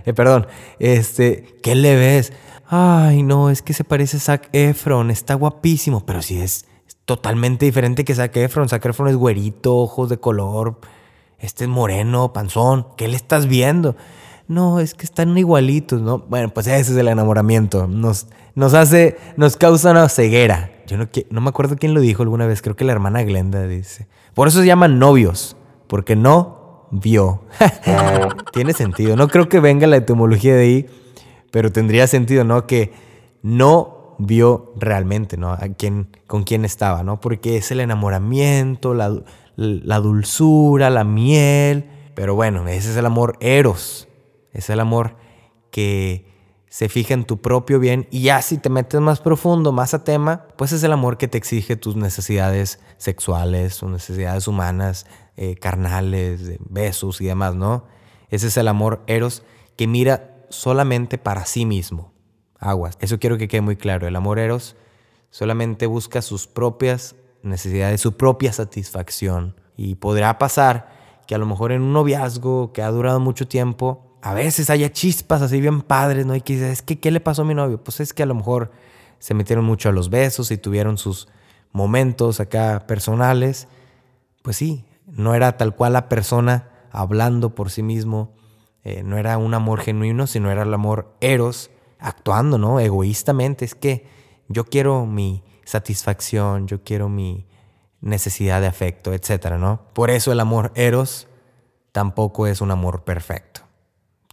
Eh, 0.07 0.13
perdón, 0.13 0.47
este, 0.79 1.57
¿qué 1.63 1.75
le 1.75 1.97
ves? 1.97 2.33
Ay, 2.67 3.23
no, 3.23 3.51
es 3.51 3.63
que 3.63 3.73
se 3.73 3.85
parece 3.85 4.19
a 4.19 4.21
Zac 4.21 4.49
Efron, 4.53 5.11
está 5.11 5.35
guapísimo, 5.35 6.05
pero 6.05 6.23
sí 6.23 6.41
es, 6.41 6.67
totalmente 7.05 7.65
diferente 7.65 8.05
que 8.05 8.15
Zac 8.15 8.37
Efron. 8.37 8.69
Zac 8.69 8.85
Efron 8.85 9.09
es 9.09 9.17
güerito, 9.17 9.77
ojos 9.77 10.09
de 10.09 10.19
color, 10.19 10.79
este 11.39 11.65
es 11.65 11.71
moreno, 11.71 12.33
panzón. 12.33 12.87
¿Qué 12.97 13.09
le 13.09 13.17
estás 13.17 13.47
viendo? 13.47 13.97
No, 14.47 14.81
es 14.81 14.95
que 14.95 15.05
están 15.05 15.37
igualitos, 15.37 16.01
¿no? 16.01 16.19
Bueno, 16.19 16.51
pues 16.51 16.67
ese 16.67 16.93
es 16.93 16.99
el 16.99 17.09
enamoramiento. 17.09 17.87
Nos, 17.87 18.29
nos 18.55 18.75
hace, 18.75 19.17
nos 19.37 19.57
causa 19.57 19.91
una 19.91 20.09
ceguera. 20.09 20.71
Yo 20.87 20.97
no, 20.99 21.09
no 21.31 21.41
me 21.41 21.49
acuerdo 21.49 21.77
quién 21.77 21.95
lo 21.95 22.01
dijo 22.01 22.23
alguna 22.23 22.47
vez, 22.47 22.61
creo 22.61 22.77
que 22.77 22.85
la 22.85 22.93
hermana 22.93 23.23
Glenda 23.23 23.67
dice. 23.67 24.07
Por 24.35 24.49
eso 24.49 24.61
se 24.61 24.67
llaman 24.67 24.99
novios, 24.99 25.57
porque 25.87 26.17
no 26.17 26.64
vio. 26.91 27.43
Tiene 28.53 28.73
sentido. 28.73 29.17
No 29.17 29.29
creo 29.29 29.49
que 29.49 29.61
venga 29.61 29.87
la 29.87 29.97
etimología 29.97 30.55
de 30.55 30.63
ahí, 30.63 30.87
pero 31.51 31.73
tendría 31.73 32.07
sentido, 32.07 32.45
¿no? 32.45 32.67
Que 32.67 32.93
no 33.43 34.17
vio 34.19 34.73
realmente, 34.77 35.37
¿no? 35.37 35.53
A 35.53 35.69
quién, 35.77 36.09
con 36.27 36.45
quién 36.45 36.65
estaba, 36.65 37.03
¿no? 37.03 37.21
Porque 37.21 37.57
es 37.57 37.71
el 37.71 37.81
enamoramiento, 37.81 38.95
la, 38.95 39.23
la 39.57 40.01
dulzura, 40.01 40.91
la 40.91 41.05
miel. 41.05 41.91
Pero 42.15 42.35
bueno, 42.35 42.67
ese 42.69 42.91
es 42.91 42.97
el 42.97 43.07
amor 43.07 43.37
eros. 43.41 44.09
Es 44.53 44.71
el 44.71 44.81
amor 44.81 45.17
que 45.71 46.34
se 46.75 46.89
fija 46.89 47.15
en 47.15 47.25
tu 47.25 47.41
propio 47.41 47.79
bien 47.79 48.09
y 48.11 48.23
ya 48.23 48.43
si 48.43 48.59
te 48.59 48.69
metes 48.69 49.01
más 49.01 49.21
profundo, 49.21 49.71
más 49.71 49.95
a 49.95 50.03
tema, 50.03 50.49
pues 50.57 50.73
es 50.73 50.83
el 50.83 50.91
amor 50.91 51.19
que 51.19 51.29
te 51.29 51.39
exige 51.39 51.77
tus 51.77 51.95
necesidades 51.95 52.81
sexuales, 52.97 53.79
tus 53.79 53.89
necesidades 53.89 54.49
humanas, 54.49 55.07
eh, 55.37 55.55
carnales, 55.55 56.59
besos 56.69 57.21
y 57.21 57.27
demás, 57.27 57.55
¿no? 57.55 57.85
Ese 58.29 58.49
es 58.49 58.57
el 58.57 58.67
amor 58.67 59.05
eros 59.07 59.45
que 59.77 59.87
mira 59.87 60.35
solamente 60.49 61.17
para 61.17 61.47
sí 61.47 61.65
mismo. 61.65 62.13
Aguas. 62.59 62.99
Eso 63.01 63.21
quiero 63.21 63.39
que 63.39 63.47
quede 63.47 63.61
muy 63.61 63.77
claro. 63.77 64.09
El 64.09 64.17
amor 64.17 64.41
eros 64.41 64.75
solamente 65.31 65.87
busca 65.87 66.23
sus 66.23 66.49
propias 66.49 67.15
necesidades, 67.45 68.01
su 68.01 68.17
propia 68.17 68.53
satisfacción. 68.53 69.55
Y 69.77 69.95
podrá 69.95 70.39
pasar 70.39 70.89
que 71.29 71.37
a 71.37 71.39
lo 71.39 71.47
mejor 71.47 71.71
en 71.71 71.83
un 71.83 71.93
noviazgo 71.93 72.73
que 72.73 72.83
ha 72.83 72.91
durado 72.91 73.21
mucho 73.21 73.47
tiempo, 73.47 74.04
a 74.25 74.33
veces 74.33 74.71
haya 74.71 74.91
chispas 74.91 75.43
así 75.43 75.61
bien 75.61 75.83
padres, 75.83 76.25
¿no? 76.25 76.35
Y 76.35 76.41
que 76.41 76.71
es 76.71 76.81
que, 76.81 76.99
¿qué 76.99 77.11
le 77.11 77.21
pasó 77.21 77.43
a 77.43 77.45
mi 77.45 77.55
novio? 77.55 77.85
Pues 77.85 78.01
es 78.01 78.15
que 78.15 78.23
a 78.23 78.27
lo 78.27 78.35
mejor 78.35 78.73
se 79.19 79.35
metieron 79.35 79.67
mucho 79.67 79.91
a 79.91 79.93
los 79.93 80.09
besos 80.09 80.51
y 80.51 80.57
tuvieron 80.57 80.97
sus 80.97 81.29
momentos 81.73 82.41
acá 82.41 82.87
personales. 82.87 83.69
Pues 84.41 84.57
sí, 84.57 84.87
no 85.07 85.35
era 85.35 85.59
tal 85.59 85.77
cual 85.77 85.93
la 85.93 86.09
persona 86.09 86.71
hablando 86.91 87.55
por 87.55 87.71
sí 87.71 87.83
mismo, 87.83 88.33
eh, 88.83 89.03
no 89.03 89.19
era 89.19 89.37
un 89.37 89.53
amor 89.53 89.83
genuino, 89.83 90.27
sino 90.27 90.51
era 90.51 90.63
el 90.63 90.73
amor 90.73 91.15
eros, 91.21 91.71
actuando, 91.99 92.57
¿no? 92.57 92.81
Egoístamente. 92.81 93.67
Es 93.67 93.75
que 93.75 94.07
yo 94.49 94.65
quiero 94.65 95.05
mi 95.05 95.45
satisfacción, 95.67 96.67
yo 96.67 96.83
quiero 96.83 97.11
mi 97.11 97.47
necesidad 98.01 98.63
de 98.63 98.69
afecto, 98.69 99.13
etcétera, 99.13 99.59
¿no? 99.59 99.83
Por 99.93 100.09
eso 100.09 100.33
el 100.33 100.41
amor 100.41 100.73
eros 100.77 101.29
tampoco 101.93 102.47
es 102.47 102.63
un 102.63 102.71
amor 102.71 103.05
perfecto. 103.05 103.54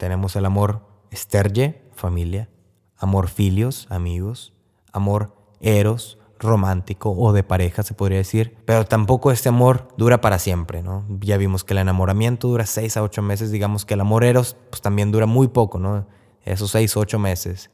Tenemos 0.02 0.36
el 0.36 0.46
amor 0.46 0.82
esterge, 1.12 1.84
familia, 1.94 2.50
amor 2.98 3.30
filios, 3.30 3.86
amigos, 3.92 4.52
amor 4.92 5.36
eros, 5.60 6.18
romántico 6.40 7.12
o 7.12 7.34
de 7.34 7.44
pareja, 7.44 7.84
se 7.84 7.94
podría 7.94 8.18
decir. 8.18 8.58
Pero 8.66 8.84
tampoco 8.86 9.32
este 9.32 9.50
amor 9.50 9.90
dura 9.98 10.20
para 10.20 10.40
siempre, 10.40 10.82
¿no? 10.82 11.06
Ya 11.20 11.38
vimos 11.38 11.64
que 11.64 11.74
el 11.74 11.78
enamoramiento 11.78 12.48
dura 12.48 12.66
seis 12.66 12.98
a 12.98 13.04
ocho 13.04 13.22
meses, 13.22 13.52
digamos 13.52 13.86
que 13.86 13.94
el 13.94 14.02
amor 14.02 14.24
eros 14.24 14.58
pues 14.72 14.82
también 14.82 15.12
dura 15.12 15.28
muy 15.28 15.50
poco, 15.50 15.78
¿no? 15.78 16.08
Esos 16.46 16.72
seis 16.72 16.98
o 16.98 17.02
ocho 17.02 17.20
meses. 17.20 17.70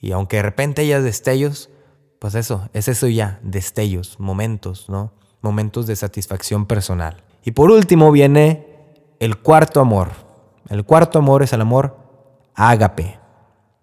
Y 0.00 0.10
aunque 0.10 0.38
de 0.38 0.42
repente 0.42 0.82
haya 0.82 1.00
destellos, 1.00 1.70
pues 2.18 2.34
eso, 2.34 2.68
es 2.72 2.88
eso 2.88 3.06
ya, 3.06 3.38
destellos, 3.44 4.18
momentos, 4.18 4.88
¿no? 4.88 5.12
Momentos 5.40 5.86
de 5.86 5.94
satisfacción 5.94 6.66
personal. 6.66 7.22
Y 7.44 7.52
por 7.52 7.70
último 7.70 8.10
viene 8.10 8.66
el 9.20 9.38
cuarto 9.38 9.78
amor. 9.78 10.29
El 10.70 10.84
cuarto 10.84 11.18
amor 11.18 11.42
es 11.42 11.52
el 11.52 11.60
amor 11.60 11.98
ágape. 12.54 13.18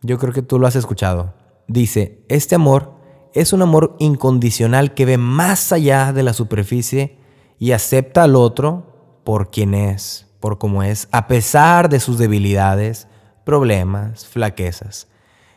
Yo 0.01 0.17
creo 0.17 0.31
que 0.31 0.41
tú 0.41 0.57
lo 0.57 0.67
has 0.67 0.75
escuchado. 0.77 1.33
Dice, 1.67 2.23
este 2.29 2.55
amor 2.55 2.93
es 3.33 3.51
un 3.51 3.61
amor 3.61 3.97
incondicional 3.99 4.93
que 4.93 5.05
ve 5.05 5.17
más 5.17 5.73
allá 5.73 6.13
de 6.13 6.23
la 6.23 6.31
superficie 6.31 7.17
y 7.59 7.73
acepta 7.73 8.23
al 8.23 8.37
otro 8.37 9.19
por 9.25 9.51
quien 9.51 9.73
es, 9.73 10.27
por 10.39 10.59
cómo 10.59 10.81
es, 10.81 11.09
a 11.11 11.27
pesar 11.27 11.89
de 11.89 11.99
sus 11.99 12.17
debilidades, 12.17 13.09
problemas, 13.43 14.25
flaquezas. 14.25 15.09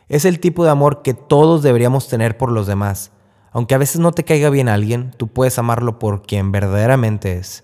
Es 0.09 0.25
el 0.25 0.41
tipo 0.41 0.65
de 0.65 0.71
amor 0.71 1.01
que 1.01 1.13
todos 1.13 1.63
deberíamos 1.63 2.09
tener 2.09 2.35
por 2.37 2.51
los 2.51 2.67
demás. 2.67 3.13
Aunque 3.53 3.73
a 3.73 3.77
veces 3.77 4.01
no 4.01 4.11
te 4.11 4.25
caiga 4.25 4.49
bien 4.49 4.67
alguien, 4.67 5.11
tú 5.15 5.29
puedes 5.29 5.57
amarlo 5.57 5.97
por 5.97 6.23
quien 6.23 6.51
verdaderamente 6.51 7.37
es. 7.37 7.63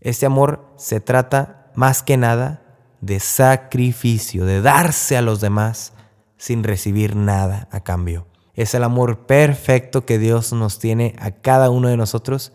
Este 0.00 0.26
amor 0.26 0.64
se 0.76 1.00
trata 1.00 1.72
más 1.74 2.04
que 2.04 2.16
nada 2.16 2.59
de 3.00 3.20
sacrificio, 3.20 4.44
de 4.44 4.60
darse 4.60 5.16
a 5.16 5.22
los 5.22 5.40
demás 5.40 5.92
sin 6.36 6.64
recibir 6.64 7.16
nada 7.16 7.68
a 7.70 7.80
cambio. 7.80 8.26
Es 8.54 8.74
el 8.74 8.84
amor 8.84 9.26
perfecto 9.26 10.04
que 10.04 10.18
Dios 10.18 10.52
nos 10.52 10.78
tiene 10.78 11.14
a 11.18 11.30
cada 11.30 11.70
uno 11.70 11.88
de 11.88 11.96
nosotros 11.96 12.52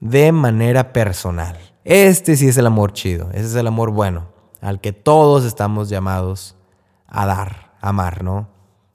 de 0.00 0.32
manera 0.32 0.92
personal. 0.92 1.58
Este 1.84 2.36
sí 2.36 2.48
es 2.48 2.56
el 2.58 2.66
amor 2.66 2.92
chido, 2.92 3.30
ese 3.32 3.46
es 3.46 3.54
el 3.54 3.66
amor 3.66 3.90
bueno, 3.90 4.28
al 4.60 4.80
que 4.80 4.92
todos 4.92 5.44
estamos 5.44 5.88
llamados 5.88 6.56
a 7.06 7.26
dar, 7.26 7.74
a 7.80 7.90
amar, 7.90 8.24
¿no? 8.24 8.48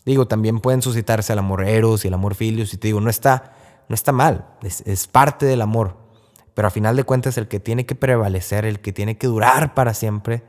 Digo, 0.06 0.28
también 0.28 0.60
pueden 0.60 0.82
suscitarse 0.82 1.32
el 1.34 1.40
amor 1.40 1.64
eros 1.64 2.04
y 2.04 2.10
el 2.10 2.14
amor 2.14 2.36
filios, 2.36 2.74
y 2.74 2.78
te 2.78 2.90
digo, 2.90 3.00
no 3.00 3.10
está, 3.10 3.54
no 3.88 3.96
está 3.96 4.12
mal, 4.12 4.46
es, 4.62 4.82
es 4.86 5.08
parte 5.08 5.46
del 5.46 5.62
amor, 5.62 5.98
pero 6.54 6.68
a 6.68 6.72
final 6.72 6.96
de 6.96 7.04
cuentas 7.04 7.38
el 7.38 7.48
que 7.48 7.60
tiene 7.60 7.86
que 7.86 7.96
prevalecer, 7.96 8.66
el 8.66 8.82
que 8.82 8.92
tiene 8.92 9.18
que 9.18 9.28
durar 9.28 9.74
para 9.74 9.94
siempre, 9.94 10.44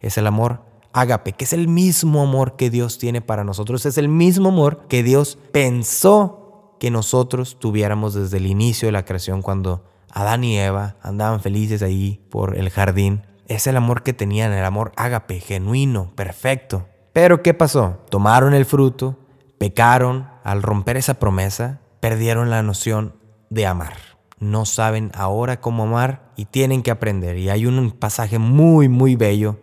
es 0.00 0.18
el 0.18 0.26
amor 0.26 0.62
ágape, 0.92 1.32
que 1.32 1.44
es 1.44 1.52
el 1.52 1.68
mismo 1.68 2.22
amor 2.22 2.56
que 2.56 2.70
Dios 2.70 2.98
tiene 2.98 3.20
para 3.20 3.44
nosotros, 3.44 3.84
es 3.86 3.98
el 3.98 4.08
mismo 4.08 4.48
amor 4.48 4.86
que 4.88 5.02
Dios 5.02 5.38
pensó 5.52 6.74
que 6.80 6.90
nosotros 6.90 7.58
tuviéramos 7.58 8.14
desde 8.14 8.38
el 8.38 8.46
inicio 8.46 8.88
de 8.88 8.92
la 8.92 9.04
creación 9.04 9.42
cuando 9.42 9.84
Adán 10.10 10.44
y 10.44 10.58
Eva 10.58 10.96
andaban 11.02 11.40
felices 11.40 11.82
ahí 11.82 12.20
por 12.30 12.56
el 12.56 12.70
jardín. 12.70 13.26
Es 13.48 13.66
el 13.66 13.76
amor 13.76 14.02
que 14.02 14.12
tenían, 14.12 14.52
el 14.52 14.64
amor 14.64 14.92
ágape, 14.96 15.40
genuino, 15.40 16.12
perfecto. 16.14 16.86
Pero 17.12 17.42
¿qué 17.42 17.54
pasó? 17.54 17.98
Tomaron 18.10 18.54
el 18.54 18.64
fruto, 18.64 19.18
pecaron, 19.58 20.28
al 20.42 20.62
romper 20.62 20.96
esa 20.96 21.14
promesa, 21.14 21.80
perdieron 22.00 22.50
la 22.50 22.62
noción 22.62 23.14
de 23.50 23.66
amar. 23.66 23.94
No 24.38 24.64
saben 24.64 25.10
ahora 25.14 25.60
cómo 25.60 25.84
amar 25.84 26.32
y 26.36 26.46
tienen 26.46 26.82
que 26.82 26.90
aprender. 26.90 27.38
Y 27.38 27.48
hay 27.48 27.66
un 27.66 27.90
pasaje 27.92 28.38
muy, 28.38 28.88
muy 28.88 29.16
bello 29.16 29.58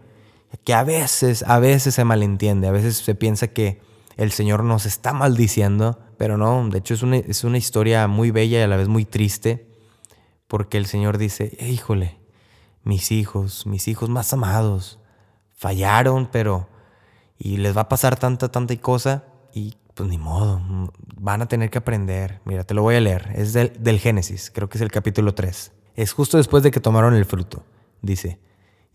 que 0.64 0.74
a 0.74 0.84
veces, 0.84 1.44
a 1.48 1.60
veces 1.60 1.96
se 1.96 2.04
malentiende, 2.04 2.68
a 2.68 2.72
veces 2.72 2.98
se 2.98 3.16
piensa 3.16 3.48
que 3.48 3.82
el 4.18 4.32
Señor 4.32 4.64
nos 4.64 4.86
está 4.86 5.14
maldiciendo, 5.14 6.00
pero 6.18 6.38
no, 6.38 6.70
de 6.70 6.78
hecho 6.78 6.94
es 6.94 7.02
una, 7.02 7.18
es 7.18 7.44
una 7.44 7.58
historia 7.58 8.08
muy 8.08 8.32
bella 8.32 8.60
y 8.60 8.62
a 8.62 8.68
la 8.68 8.78
vez 8.78 8.88
muy 8.88 9.06
triste, 9.06 9.68
porque 10.48 10.78
el 10.78 10.86
Señor 10.86 11.18
dice, 11.18 11.58
híjole, 11.60 12.20
mis 12.84 13.12
hijos, 13.12 13.66
mis 13.66 13.88
hijos 13.88 14.10
más 14.10 14.34
amados, 14.34 15.00
fallaron, 15.54 16.28
pero, 16.32 16.68
y 17.38 17.58
les 17.58 17.76
va 17.76 17.82
a 17.82 17.90
pasar 17.90 18.18
tanta, 18.20 18.52
tanta 18.52 18.76
cosa, 18.78 19.24
y 19.54 19.76
pues 19.94 20.10
ni 20.10 20.18
modo, 20.18 20.62
van 21.16 21.42
a 21.42 21.48
tener 21.48 21.70
que 21.70 21.78
aprender. 21.78 22.42
Mira, 22.46 22.64
te 22.64 22.74
lo 22.74 22.82
voy 22.82 22.96
a 22.96 23.00
leer, 23.00 23.32
es 23.36 23.54
del, 23.54 23.74
del 23.80 24.00
Génesis, 24.00 24.52
creo 24.54 24.70
que 24.70 24.78
es 24.78 24.82
el 24.82 24.92
capítulo 24.92 25.34
3. 25.34 25.72
Es 25.96 26.14
justo 26.14 26.38
después 26.38 26.64
de 26.64 26.72
que 26.72 26.80
tomaron 26.80 27.16
el 27.16 27.26
fruto, 27.26 27.64
dice, 28.02 28.40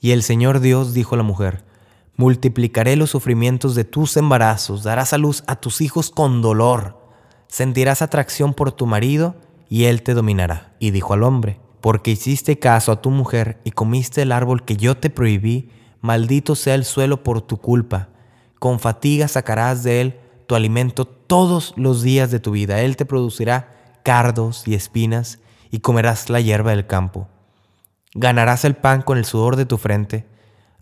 y 0.01 0.13
el 0.13 0.23
Señor 0.23 0.61
Dios 0.61 0.95
dijo 0.95 1.15
a 1.15 1.19
la 1.19 1.25
mujer, 1.25 1.65
multiplicaré 2.17 2.97
los 2.97 3.11
sufrimientos 3.11 3.75
de 3.75 3.85
tus 3.85 4.17
embarazos, 4.17 4.83
darás 4.83 5.13
a 5.13 5.19
luz 5.19 5.45
a 5.47 5.57
tus 5.57 5.81
hijos 5.81 6.11
con 6.11 6.43
dolor, 6.43 6.99
sentirás 7.47 8.03
atracción 8.03 8.55
por 8.55 8.73
tu 8.73 8.87
marido 8.87 9.37
y 9.69 9.85
él 9.85 10.03
te 10.03 10.15
dominará. 10.15 10.75
Y 10.79 10.91
dijo 10.91 11.15
al 11.15 11.23
hombre, 11.23 11.61
porque 11.81 12.11
hiciste 12.11 12.59
caso 12.59 12.93
a 12.93 13.01
tu 13.01 13.11
mujer 13.11 13.61
y 13.65 13.71
comiste 13.71 14.23
el 14.23 14.33
árbol 14.33 14.65
que 14.65 14.77
yo 14.77 14.97
te 14.97 15.11
prohibí, 15.11 15.71
maldito 16.01 16.55
sea 16.55 16.75
el 16.75 16.85
suelo 16.85 17.23
por 17.23 17.41
tu 17.41 17.59
culpa. 17.59 18.09
Con 18.59 18.81
fatiga 18.81 19.29
sacarás 19.29 19.83
de 19.83 20.01
él 20.01 20.21
tu 20.47 20.55
alimento 20.55 21.05
todos 21.05 21.75
los 21.77 22.03
días 22.03 22.31
de 22.31 22.41
tu 22.41 22.53
vida. 22.53 22.81
Él 22.81 22.97
te 22.97 23.05
producirá 23.05 24.01
cardos 24.03 24.67
y 24.67 24.75
espinas 24.75 25.39
y 25.71 25.81
comerás 25.81 26.31
la 26.31 26.41
hierba 26.41 26.71
del 26.71 26.87
campo. 26.87 27.29
Ganarás 28.15 28.65
el 28.65 28.75
pan 28.75 29.03
con 29.03 29.19
el 29.19 29.25
sudor 29.25 29.57
de 29.57 29.67
tu 29.67 29.79
frente 29.79 30.27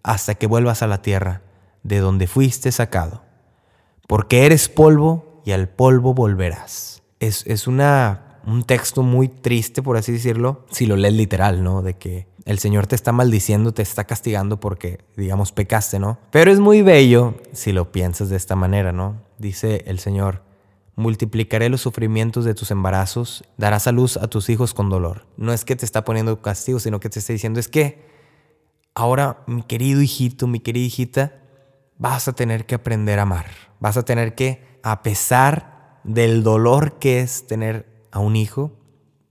hasta 0.02 0.36
que 0.36 0.46
vuelvas 0.46 0.82
a 0.82 0.86
la 0.86 1.02
tierra, 1.02 1.42
de 1.82 1.98
donde 1.98 2.26
fuiste 2.26 2.70
sacado. 2.70 3.22
Porque 4.06 4.46
eres 4.46 4.68
polvo 4.68 5.42
y 5.44 5.52
al 5.52 5.68
polvo 5.68 6.14
volverás. 6.14 7.02
Es, 7.18 7.44
es 7.46 7.66
una, 7.66 8.38
un 8.46 8.62
texto 8.62 9.02
muy 9.02 9.28
triste, 9.28 9.82
por 9.82 9.96
así 9.96 10.12
decirlo, 10.12 10.64
si 10.70 10.86
lo 10.86 10.96
lees 10.96 11.14
literal, 11.14 11.64
¿no? 11.64 11.82
De 11.82 11.94
que 11.94 12.28
el 12.44 12.60
Señor 12.60 12.86
te 12.86 12.94
está 12.94 13.10
maldiciendo, 13.10 13.72
te 13.72 13.82
está 13.82 14.04
castigando 14.04 14.60
porque, 14.60 15.00
digamos, 15.16 15.50
pecaste, 15.50 15.98
¿no? 15.98 16.18
Pero 16.30 16.52
es 16.52 16.60
muy 16.60 16.82
bello 16.82 17.34
si 17.52 17.72
lo 17.72 17.90
piensas 17.90 18.28
de 18.28 18.36
esta 18.36 18.54
manera, 18.54 18.92
¿no? 18.92 19.20
Dice 19.38 19.82
el 19.88 19.98
Señor, 19.98 20.42
multiplicaré 20.96 21.68
los 21.68 21.82
sufrimientos 21.82 22.44
de 22.44 22.54
tus 22.54 22.70
embarazos, 22.70 23.44
darás 23.58 23.86
a 23.86 23.92
luz 23.92 24.16
a 24.16 24.28
tus 24.28 24.48
hijos 24.48 24.74
con 24.74 24.88
dolor. 24.88 25.26
No 25.36 25.52
es 25.52 25.64
que 25.64 25.76
te 25.76 25.84
está 25.84 26.04
poniendo 26.04 26.40
castigo, 26.40 26.80
sino 26.80 27.00
que 27.00 27.10
te 27.10 27.18
está 27.18 27.34
diciendo 27.34 27.60
es 27.60 27.68
que 27.68 28.04
ahora, 28.94 29.44
mi 29.46 29.62
querido 29.62 30.00
hijito, 30.00 30.46
mi 30.46 30.58
querida 30.58 30.86
hijita, 30.86 31.34
vas 31.98 32.28
a 32.28 32.32
tener 32.32 32.64
que 32.64 32.74
aprender 32.74 33.18
a 33.18 33.22
amar. 33.22 33.46
Vas 33.78 33.98
a 33.98 34.04
tener 34.04 34.34
que, 34.34 34.80
a 34.82 35.02
pesar 35.02 36.00
del 36.02 36.42
dolor 36.42 36.98
que 36.98 37.20
es 37.20 37.46
tener 37.46 38.08
a 38.10 38.18
un 38.18 38.34
hijo, 38.34 38.72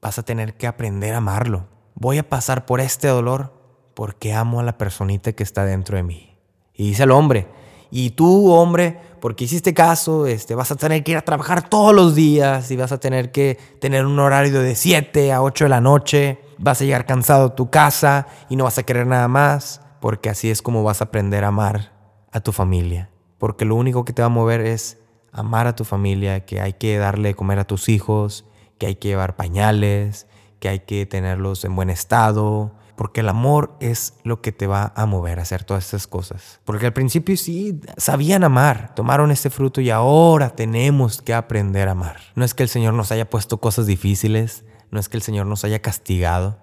vas 0.01 0.19
a 0.19 0.23
tener 0.23 0.55
que 0.57 0.67
aprender 0.67 1.15
a 1.15 1.17
amarlo. 1.17 1.67
Voy 1.95 2.19
a 2.19 2.29
pasar 2.29 2.67
por 2.67 2.79
este 2.79 3.07
dolor 3.07 3.53
porque 3.95 4.33
amo 4.33 4.59
a 4.59 4.63
la 4.63 4.77
personita 4.77 5.33
que 5.33 5.41
está 5.41 5.65
dentro 5.65 5.97
de 5.97 6.03
mí. 6.03 6.37
Y 6.73 6.89
dice 6.89 7.03
el 7.03 7.11
hombre, 7.11 7.47
y 7.89 8.11
tú, 8.11 8.51
hombre, 8.51 8.99
porque 9.25 9.45
hiciste 9.45 9.73
caso, 9.73 10.27
este, 10.27 10.53
vas 10.53 10.69
a 10.71 10.75
tener 10.75 11.03
que 11.03 11.13
ir 11.13 11.17
a 11.17 11.23
trabajar 11.23 11.67
todos 11.67 11.95
los 11.95 12.13
días 12.13 12.69
y 12.69 12.75
vas 12.75 12.91
a 12.91 12.99
tener 12.99 13.31
que 13.31 13.57
tener 13.81 14.05
un 14.05 14.19
horario 14.19 14.61
de 14.61 14.75
7 14.75 15.33
a 15.33 15.41
8 15.41 15.65
de 15.65 15.69
la 15.69 15.81
noche, 15.81 16.37
vas 16.59 16.79
a 16.79 16.83
llegar 16.83 17.07
cansado 17.07 17.45
a 17.47 17.55
tu 17.55 17.71
casa 17.71 18.27
y 18.49 18.55
no 18.55 18.65
vas 18.65 18.77
a 18.77 18.83
querer 18.83 19.07
nada 19.07 19.27
más, 19.27 19.81
porque 19.99 20.29
así 20.29 20.51
es 20.51 20.61
como 20.61 20.83
vas 20.83 21.01
a 21.01 21.05
aprender 21.05 21.43
a 21.43 21.47
amar 21.47 21.91
a 22.31 22.39
tu 22.41 22.51
familia. 22.51 23.09
porque 23.39 23.65
lo 23.65 23.73
único 23.73 24.05
que 24.05 24.13
te 24.13 24.21
va 24.21 24.27
a 24.27 24.29
mover 24.29 24.61
es 24.61 24.99
amar 25.31 25.65
a 25.65 25.75
tu 25.75 25.85
familia, 25.85 26.45
que 26.45 26.61
hay 26.61 26.73
que 26.73 26.95
darle 26.99 27.29
de 27.29 27.33
comer 27.33 27.57
a 27.57 27.65
tus 27.65 27.89
hijos, 27.89 28.45
que 28.77 28.85
hay 28.85 28.95
que 28.97 29.07
llevar 29.07 29.35
pañales, 29.35 30.27
que 30.59 30.69
hay 30.69 30.81
que 30.81 31.07
tenerlos 31.07 31.65
en 31.65 31.75
buen 31.75 31.89
estado, 31.89 32.73
porque 32.95 33.21
el 33.21 33.29
amor 33.29 33.75
es 33.79 34.13
lo 34.23 34.41
que 34.41 34.51
te 34.51 34.67
va 34.67 34.93
a 34.95 35.05
mover 35.05 35.39
a 35.39 35.43
hacer 35.43 35.63
todas 35.63 35.85
esas 35.87 36.07
cosas. 36.07 36.59
Porque 36.63 36.85
al 36.85 36.93
principio 36.93 37.35
sí 37.37 37.79
sabían 37.97 38.43
amar, 38.43 38.93
tomaron 38.95 39.31
este 39.31 39.49
fruto 39.49 39.81
y 39.81 39.89
ahora 39.89 40.51
tenemos 40.51 41.21
que 41.21 41.33
aprender 41.33 41.87
a 41.87 41.91
amar. 41.91 42.17
No 42.35 42.45
es 42.45 42.53
que 42.53 42.63
el 42.63 42.69
Señor 42.69 42.93
nos 42.93 43.11
haya 43.11 43.29
puesto 43.29 43.57
cosas 43.57 43.85
difíciles, 43.85 44.65
no 44.91 44.99
es 44.99 45.09
que 45.09 45.17
el 45.17 45.23
Señor 45.23 45.45
nos 45.45 45.63
haya 45.65 45.81
castigado, 45.81 46.59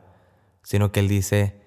sino 0.63 0.93
que 0.93 1.01
Él 1.01 1.09
dice, 1.09 1.61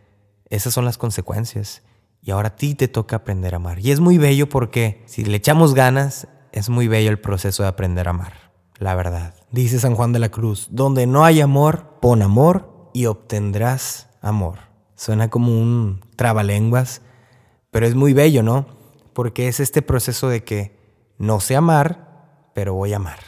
esas 0.49 0.73
son 0.73 0.85
las 0.85 0.97
consecuencias. 0.97 1.83
Y 2.21 2.31
ahora 2.31 2.49
a 2.49 2.55
ti 2.55 2.73
te 2.73 2.87
toca 2.87 3.17
aprender 3.17 3.53
a 3.53 3.57
amar. 3.57 3.79
Y 3.79 3.91
es 3.91 3.99
muy 3.99 4.17
bello 4.17 4.49
porque 4.49 5.03
si 5.05 5.23
le 5.23 5.37
echamos 5.37 5.75
ganas, 5.75 6.27
es 6.51 6.69
muy 6.69 6.87
bello 6.87 7.11
el 7.11 7.19
proceso 7.19 7.63
de 7.63 7.69
aprender 7.69 8.07
a 8.07 8.11
amar. 8.11 8.33
La 8.77 8.95
verdad. 8.95 9.35
Dice 9.51 9.79
San 9.79 9.95
Juan 9.95 10.11
de 10.11 10.19
la 10.19 10.29
Cruz, 10.29 10.67
donde 10.71 11.05
no 11.05 11.23
hay 11.23 11.41
amor, 11.41 11.99
pon 12.01 12.21
amor 12.21 12.89
y 12.93 13.05
obtendrás 13.05 14.04
amor. 14.25 14.59
Suena 14.95 15.29
como 15.29 15.51
un 15.51 16.01
trabalenguas, 16.15 17.01
pero 17.71 17.85
es 17.85 17.95
muy 17.95 18.13
bello, 18.13 18.43
¿no? 18.43 18.65
Porque 19.13 19.47
es 19.47 19.59
este 19.59 19.81
proceso 19.81 20.29
de 20.29 20.43
que 20.43 20.77
no 21.17 21.39
sé 21.39 21.55
amar, 21.55 22.51
pero 22.53 22.73
voy 22.73 22.93
a 22.93 22.97
amar. 22.97 23.19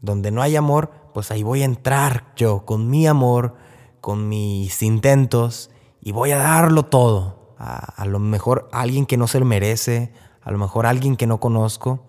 Donde 0.00 0.30
no 0.30 0.42
hay 0.42 0.56
amor, 0.56 0.90
pues 1.14 1.30
ahí 1.30 1.42
voy 1.42 1.62
a 1.62 1.66
entrar 1.66 2.32
yo 2.36 2.64
con 2.64 2.90
mi 2.90 3.06
amor, 3.06 3.56
con 4.00 4.28
mis 4.28 4.82
intentos 4.82 5.70
y 6.00 6.12
voy 6.12 6.32
a 6.32 6.38
darlo 6.38 6.84
todo 6.84 7.44
a, 7.58 8.04
lo 8.04 8.18
mejor 8.18 8.68
alguien 8.72 9.06
que 9.06 9.16
no 9.16 9.26
se 9.26 9.40
lo 9.40 9.46
merece, 9.46 10.12
a 10.42 10.50
lo 10.50 10.58
mejor 10.58 10.86
alguien 10.86 11.16
que 11.16 11.26
no 11.26 11.40
conozco, 11.40 12.04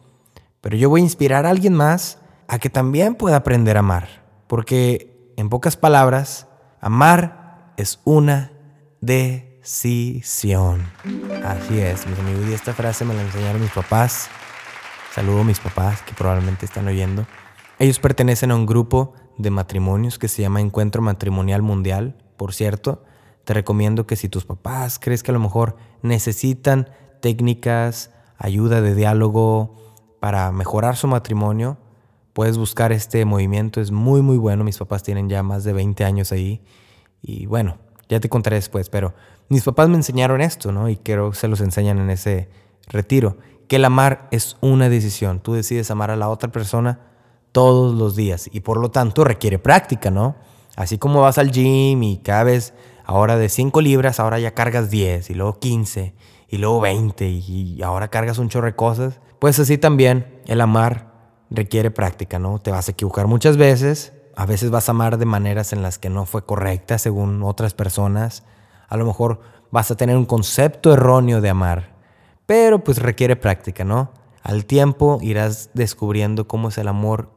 pero 0.60 0.76
yo 0.76 0.90
voy 0.90 1.02
a 1.02 1.04
inspirar 1.04 1.46
a 1.46 1.50
alguien 1.50 1.74
más 1.74 2.20
a 2.48 2.60
que 2.60 2.70
también 2.70 3.16
pueda 3.16 3.38
aprender 3.38 3.78
a 3.78 3.80
amar, 3.80 4.24
porque 4.48 5.32
en 5.38 5.50
pocas 5.50 5.78
palabras, 5.78 6.48
amar 6.82 7.45
es 7.78 8.00
una 8.04 8.52
decisión. 9.02 10.84
Así 11.44 11.80
es, 11.80 12.08
mis 12.08 12.20
amigos, 12.20 12.48
y 12.50 12.54
esta 12.54 12.74
frase 12.74 13.06
me 13.06 13.14
la 13.14 13.22
enseñaron 13.22 13.62
mis 13.62 13.72
papás. 13.72 14.30
Saludo 15.14 15.42
a 15.42 15.44
mis 15.44 15.60
papás 15.60 16.02
que 16.02 16.14
probablemente 16.14 16.66
están 16.66 16.88
oyendo. 16.88 17.26
Ellos 17.80 18.00
pertenecen 18.00 18.52
a 18.52 18.56
un 18.56 18.66
grupo 18.66 19.14
de 19.38 19.50
matrimonios 19.50 20.18
que 20.18 20.28
se 20.28 20.42
llama 20.42 20.62
Encuentro 20.62 21.02
Matrimonial 21.02 21.62
Mundial, 21.62 22.16
por 22.38 22.54
cierto. 22.54 23.04
Te 23.44 23.54
recomiendo 23.54 24.08
que 24.08 24.16
si 24.16 24.30
tus 24.30 24.46
papás 24.46 25.00
crees 25.00 25.24
que 25.24 25.32
a 25.32 25.34
lo 25.34 25.40
mejor 25.40 25.78
necesitan 26.02 26.90
técnicas, 27.22 28.12
ayuda 28.38 28.82
de 28.82 28.96
diálogo 28.96 29.76
para 30.20 30.52
mejorar 30.52 30.96
su 30.96 31.08
matrimonio, 31.08 31.78
puedes 32.34 32.58
buscar 32.58 32.92
este 32.92 33.24
movimiento. 33.26 33.82
Es 33.82 33.92
muy, 33.92 34.22
muy 34.22 34.38
bueno. 34.38 34.64
Mis 34.64 34.78
papás 34.78 35.04
tienen 35.04 35.30
ya 35.30 35.44
más 35.44 35.64
de 35.64 35.74
20 35.74 36.04
años 36.04 36.32
ahí. 36.32 36.62
Y 37.28 37.48
bueno, 37.48 37.80
ya 38.08 38.20
te 38.20 38.30
contaré 38.30 38.58
después, 38.58 38.90
pero 38.90 39.16
mis 39.50 39.64
papás 39.64 39.90
me 39.90 39.96
enseñaron 39.96 40.42
esto, 40.42 40.72
¿no? 40.72 40.90
Y 40.90 40.98
quiero 40.98 41.32
que 41.32 41.38
se 41.38 41.48
los 41.48 41.60
enseñan 41.60 41.98
en 41.98 42.12
ese 42.12 42.50
retiro. 42.88 43.38
Que 43.68 43.78
el 43.78 43.86
amar 43.86 44.28
es 44.30 44.58
una 44.62 44.90
decisión. 44.90 45.40
Tú 45.40 45.54
decides 45.54 45.90
amar 45.90 46.12
a 46.12 46.16
la 46.16 46.30
otra 46.30 46.52
persona 46.52 47.00
todos 47.52 47.96
los 47.96 48.16
días 48.16 48.48
y 48.52 48.60
por 48.60 48.78
lo 48.78 48.92
tanto 48.92 49.24
requiere 49.24 49.58
práctica, 49.58 50.12
¿no? 50.12 50.36
Así 50.76 50.98
como 51.00 51.22
vas 51.22 51.38
al 51.38 51.52
gym 51.52 52.04
y 52.04 52.18
cada 52.18 52.44
vez 52.44 52.74
ahora 53.06 53.38
de 53.38 53.50
5 53.50 53.82
libras, 53.82 54.20
ahora 54.20 54.40
ya 54.40 54.54
cargas 54.54 54.92
10 54.92 55.30
y 55.30 55.34
luego 55.34 55.58
15 55.60 56.14
y 56.50 56.58
luego 56.58 56.82
20 56.82 57.28
y 57.28 57.82
ahora 57.82 58.10
cargas 58.10 58.38
un 58.38 58.50
chorro 58.50 58.68
de 58.68 58.76
cosas. 58.76 59.20
Pues 59.40 59.58
así 59.58 59.78
también 59.80 60.42
el 60.46 60.62
amar 60.62 61.14
requiere 61.50 61.92
práctica, 61.92 62.38
¿no? 62.38 62.60
Te 62.60 62.72
vas 62.72 62.88
a 62.88 62.92
equivocar 62.92 63.26
muchas 63.26 63.58
veces, 63.58 64.14
a 64.36 64.46
veces 64.46 64.70
vas 64.70 64.90
a 64.90 64.92
amar 64.92 65.18
de 65.18 65.26
maneras 65.26 65.74
en 65.74 65.82
las 65.82 65.98
que 65.98 66.10
no 66.10 66.26
fue 66.26 66.46
correcta 66.46 66.98
según 66.98 67.44
otras 67.44 67.74
personas, 67.74 68.44
a 68.88 68.98
lo 68.98 69.06
mejor 69.06 69.42
vas 69.72 69.92
a 69.92 69.98
tener 69.98 70.18
un 70.18 70.26
concepto 70.26 70.94
erróneo 70.94 71.42
de 71.42 71.50
amar, 71.50 71.96
pero 72.46 72.84
pues 72.84 73.00
requiere 73.00 73.36
práctica, 73.36 73.84
¿no? 73.84 74.12
Al 74.44 74.66
tiempo 74.66 75.20
irás 75.22 75.72
descubriendo 75.74 76.48
cómo 76.48 76.70
es 76.70 76.78
el 76.78 76.88
amor 76.88 77.30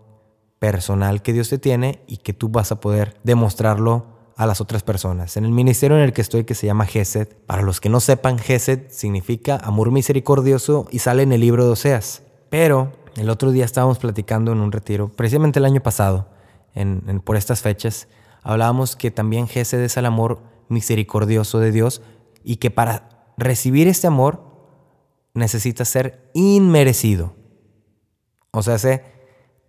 personal 0.59 1.23
que 1.23 1.33
Dios 1.33 1.49
te 1.49 1.59
tiene 1.59 2.03
y 2.07 2.19
que 2.19 2.33
tú 2.33 2.49
vas 2.49 2.73
a 2.73 2.81
poder 2.81 3.17
demostrarlo 3.23 4.19
a 4.37 4.47
las 4.47 4.61
otras 4.61 4.83
personas. 4.83 5.37
En 5.37 5.45
el 5.45 5.51
ministerio 5.51 5.97
en 5.97 6.05
el 6.05 6.13
que 6.13 6.21
estoy, 6.21 6.45
que 6.45 6.55
se 6.55 6.67
llama 6.67 6.87
Gesed, 6.87 7.29
para 7.47 7.63
los 7.63 7.81
que 7.81 7.89
no 7.89 7.99
sepan, 7.99 8.39
Gesed 8.39 8.83
significa 8.89 9.57
amor 9.57 9.91
misericordioso 9.91 10.87
y 10.91 11.01
sale 11.01 11.23
en 11.25 11.33
el 11.33 11.41
libro 11.41 11.65
de 11.65 11.73
Oseas. 11.73 12.23
Pero 12.51 12.93
el 13.17 13.31
otro 13.31 13.51
día 13.51 13.65
estábamos 13.65 13.99
platicando 13.99 14.53
en 14.53 14.61
un 14.61 14.71
retiro, 14.71 15.09
precisamente 15.09 15.59
el 15.59 15.65
año 15.65 15.81
pasado, 15.81 16.29
por 17.25 17.37
estas 17.37 17.63
fechas, 17.63 18.09
hablábamos 18.43 18.97
que 18.97 19.11
también 19.11 19.49
Gesed 19.49 19.81
es 19.81 19.97
el 19.97 20.07
amor 20.07 20.43
misericordioso 20.69 21.59
de 21.59 21.73
Dios 21.73 22.03
y 22.45 22.57
que 22.57 22.71
para 22.71 23.33
recibir 23.37 23.89
este 23.89 24.07
amor 24.07 24.49
necesita 25.35 25.85
ser 25.85 26.31
inmerecido. 26.35 27.35
O 28.51 28.63
sea, 28.63 28.79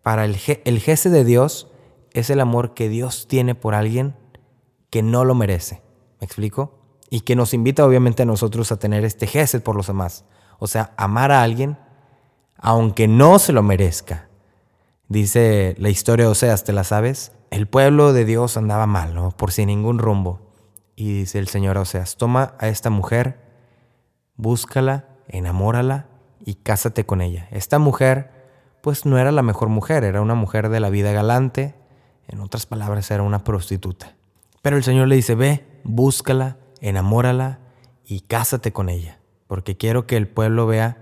para 0.01 0.25
el, 0.25 0.37
el 0.65 0.81
de 0.81 1.23
Dios 1.23 1.71
es 2.13 2.29
el 2.29 2.39
amor 2.39 2.73
que 2.73 2.89
Dios 2.89 3.27
tiene 3.27 3.55
por 3.55 3.75
alguien 3.75 4.15
que 4.89 5.03
no 5.03 5.25
lo 5.25 5.35
merece. 5.35 5.81
¿Me 6.19 6.25
explico? 6.25 6.79
Y 7.09 7.21
que 7.21 7.35
nos 7.35 7.53
invita 7.53 7.85
obviamente 7.85 8.23
a 8.23 8.25
nosotros 8.25 8.71
a 8.71 8.79
tener 8.79 9.05
este 9.05 9.27
gesed 9.27 9.61
por 9.61 9.75
los 9.75 9.87
demás. 9.87 10.25
O 10.59 10.67
sea, 10.67 10.93
amar 10.97 11.31
a 11.31 11.43
alguien 11.43 11.77
aunque 12.61 13.07
no 13.07 13.39
se 13.39 13.53
lo 13.53 13.63
merezca. 13.63 14.28
Dice 15.09 15.73
la 15.79 15.89
historia 15.89 16.25
de 16.25 16.31
Oseas, 16.31 16.63
¿te 16.63 16.71
la 16.71 16.83
sabes? 16.83 17.31
El 17.49 17.65
pueblo 17.65 18.13
de 18.13 18.25
Dios 18.25 18.57
andaba 18.57 18.85
mal, 18.85 19.15
¿no? 19.15 19.31
Por 19.31 19.51
sin 19.51 19.65
ningún 19.65 19.97
rumbo. 19.97 20.39
Y 20.95 21.21
dice 21.21 21.39
el 21.39 21.47
Señor 21.47 21.79
a 21.79 21.81
Oseas, 21.81 22.15
toma 22.15 22.53
a 22.59 22.67
esta 22.67 22.91
mujer, 22.91 23.39
búscala, 24.35 25.07
enamórala 25.27 26.05
y 26.45 26.55
cásate 26.55 27.07
con 27.07 27.21
ella. 27.21 27.47
Esta 27.49 27.79
mujer, 27.79 28.29
pues 28.81 29.07
no 29.07 29.17
era 29.17 29.31
la 29.31 29.41
mejor 29.41 29.69
mujer, 29.69 30.03
era 30.03 30.21
una 30.21 30.35
mujer 30.35 30.69
de 30.69 30.79
la 30.79 30.91
vida 30.91 31.11
galante, 31.11 31.73
en 32.27 32.39
otras 32.39 32.67
palabras, 32.67 33.09
era 33.09 33.23
una 33.23 33.43
prostituta. 33.43 34.15
Pero 34.61 34.77
el 34.77 34.83
Señor 34.83 35.07
le 35.07 35.15
dice, 35.15 35.33
ve, 35.33 35.65
búscala, 35.83 36.57
enamórala 36.81 37.57
y 38.05 38.19
cásate 38.19 38.71
con 38.71 38.89
ella, 38.89 39.19
porque 39.47 39.75
quiero 39.75 40.05
que 40.05 40.17
el 40.17 40.27
pueblo 40.27 40.67
vea 40.67 40.99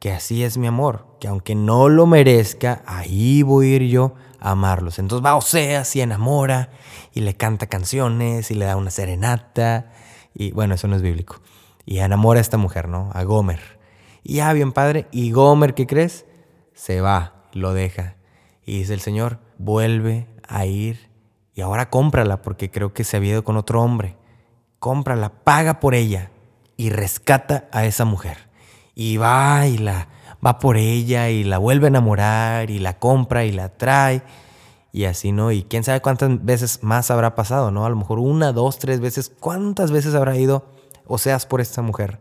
que 0.00 0.12
así 0.12 0.42
es 0.42 0.56
mi 0.56 0.66
amor, 0.66 1.06
que 1.20 1.28
aunque 1.28 1.54
no 1.54 1.90
lo 1.90 2.06
merezca, 2.06 2.82
ahí 2.86 3.42
voy 3.42 3.72
a 3.72 3.76
ir 3.76 3.82
yo 3.88 4.14
a 4.40 4.52
amarlos. 4.52 4.98
Entonces 4.98 5.24
va 5.24 5.36
Oseas 5.36 5.94
y 5.94 6.00
enamora 6.00 6.70
y 7.12 7.20
le 7.20 7.34
canta 7.34 7.66
canciones 7.66 8.50
y 8.50 8.54
le 8.54 8.64
da 8.64 8.76
una 8.76 8.90
serenata 8.90 9.92
y 10.34 10.52
bueno, 10.52 10.74
eso 10.74 10.88
no 10.88 10.96
es 10.96 11.02
bíblico. 11.02 11.40
Y 11.84 11.98
enamora 11.98 12.38
a 12.38 12.40
esta 12.40 12.56
mujer, 12.56 12.88
¿no? 12.88 13.10
A 13.12 13.24
Gomer. 13.24 13.78
Y 14.22 14.36
ya 14.36 14.52
bien 14.54 14.72
padre, 14.72 15.06
y 15.12 15.32
Gomer, 15.32 15.74
¿qué 15.74 15.86
crees? 15.86 16.24
Se 16.72 17.02
va, 17.02 17.44
lo 17.52 17.74
deja. 17.74 18.16
Y 18.64 18.78
dice 18.78 18.94
el 18.94 19.00
Señor, 19.00 19.38
vuelve 19.58 20.28
a 20.48 20.64
ir 20.64 21.10
y 21.54 21.60
ahora 21.60 21.90
cómprala 21.90 22.40
porque 22.40 22.70
creo 22.70 22.94
que 22.94 23.04
se 23.04 23.18
había 23.18 23.32
ido 23.32 23.44
con 23.44 23.58
otro 23.58 23.82
hombre. 23.82 24.16
Cómprala, 24.78 25.44
paga 25.44 25.78
por 25.78 25.94
ella 25.94 26.30
y 26.78 26.88
rescata 26.88 27.68
a 27.70 27.84
esa 27.84 28.06
mujer. 28.06 28.49
Y 28.94 29.16
va 29.16 29.66
y 29.66 29.78
la 29.78 30.08
va 30.44 30.58
por 30.58 30.76
ella 30.76 31.28
y 31.28 31.44
la 31.44 31.58
vuelve 31.58 31.86
a 31.86 31.88
enamorar 31.88 32.70
y 32.70 32.78
la 32.78 32.98
compra 32.98 33.44
y 33.44 33.52
la 33.52 33.68
trae 33.68 34.22
y 34.92 35.04
así, 35.04 35.32
¿no? 35.32 35.52
Y 35.52 35.62
quién 35.62 35.84
sabe 35.84 36.00
cuántas 36.00 36.44
veces 36.44 36.82
más 36.82 37.10
habrá 37.10 37.34
pasado, 37.34 37.70
¿no? 37.70 37.86
A 37.86 37.90
lo 37.90 37.96
mejor 37.96 38.18
una, 38.18 38.52
dos, 38.52 38.78
tres 38.78 39.00
veces. 39.00 39.32
¿Cuántas 39.38 39.90
veces 39.90 40.14
habrá 40.14 40.36
ido 40.36 40.64
o 41.06 41.18
seas 41.18 41.46
por 41.46 41.60
esta 41.60 41.82
mujer? 41.82 42.18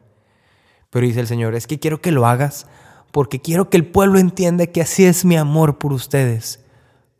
Pero 0.90 1.06
dice 1.06 1.20
el 1.20 1.28
Señor, 1.28 1.56
es 1.56 1.68
que 1.68 1.80
quiero 1.80 2.02
que 2.02 2.12
lo 2.12 2.28
hagas 2.28 2.68
porque 3.12 3.42
quiero 3.42 3.70
que 3.70 3.78
el 3.78 3.88
pueblo 3.88 4.20
entienda 4.20 4.68
que 4.68 4.82
así 4.82 5.06
es 5.06 5.26
mi 5.26 5.36
amor 5.36 5.78
por 5.78 5.94
ustedes. 5.94 6.60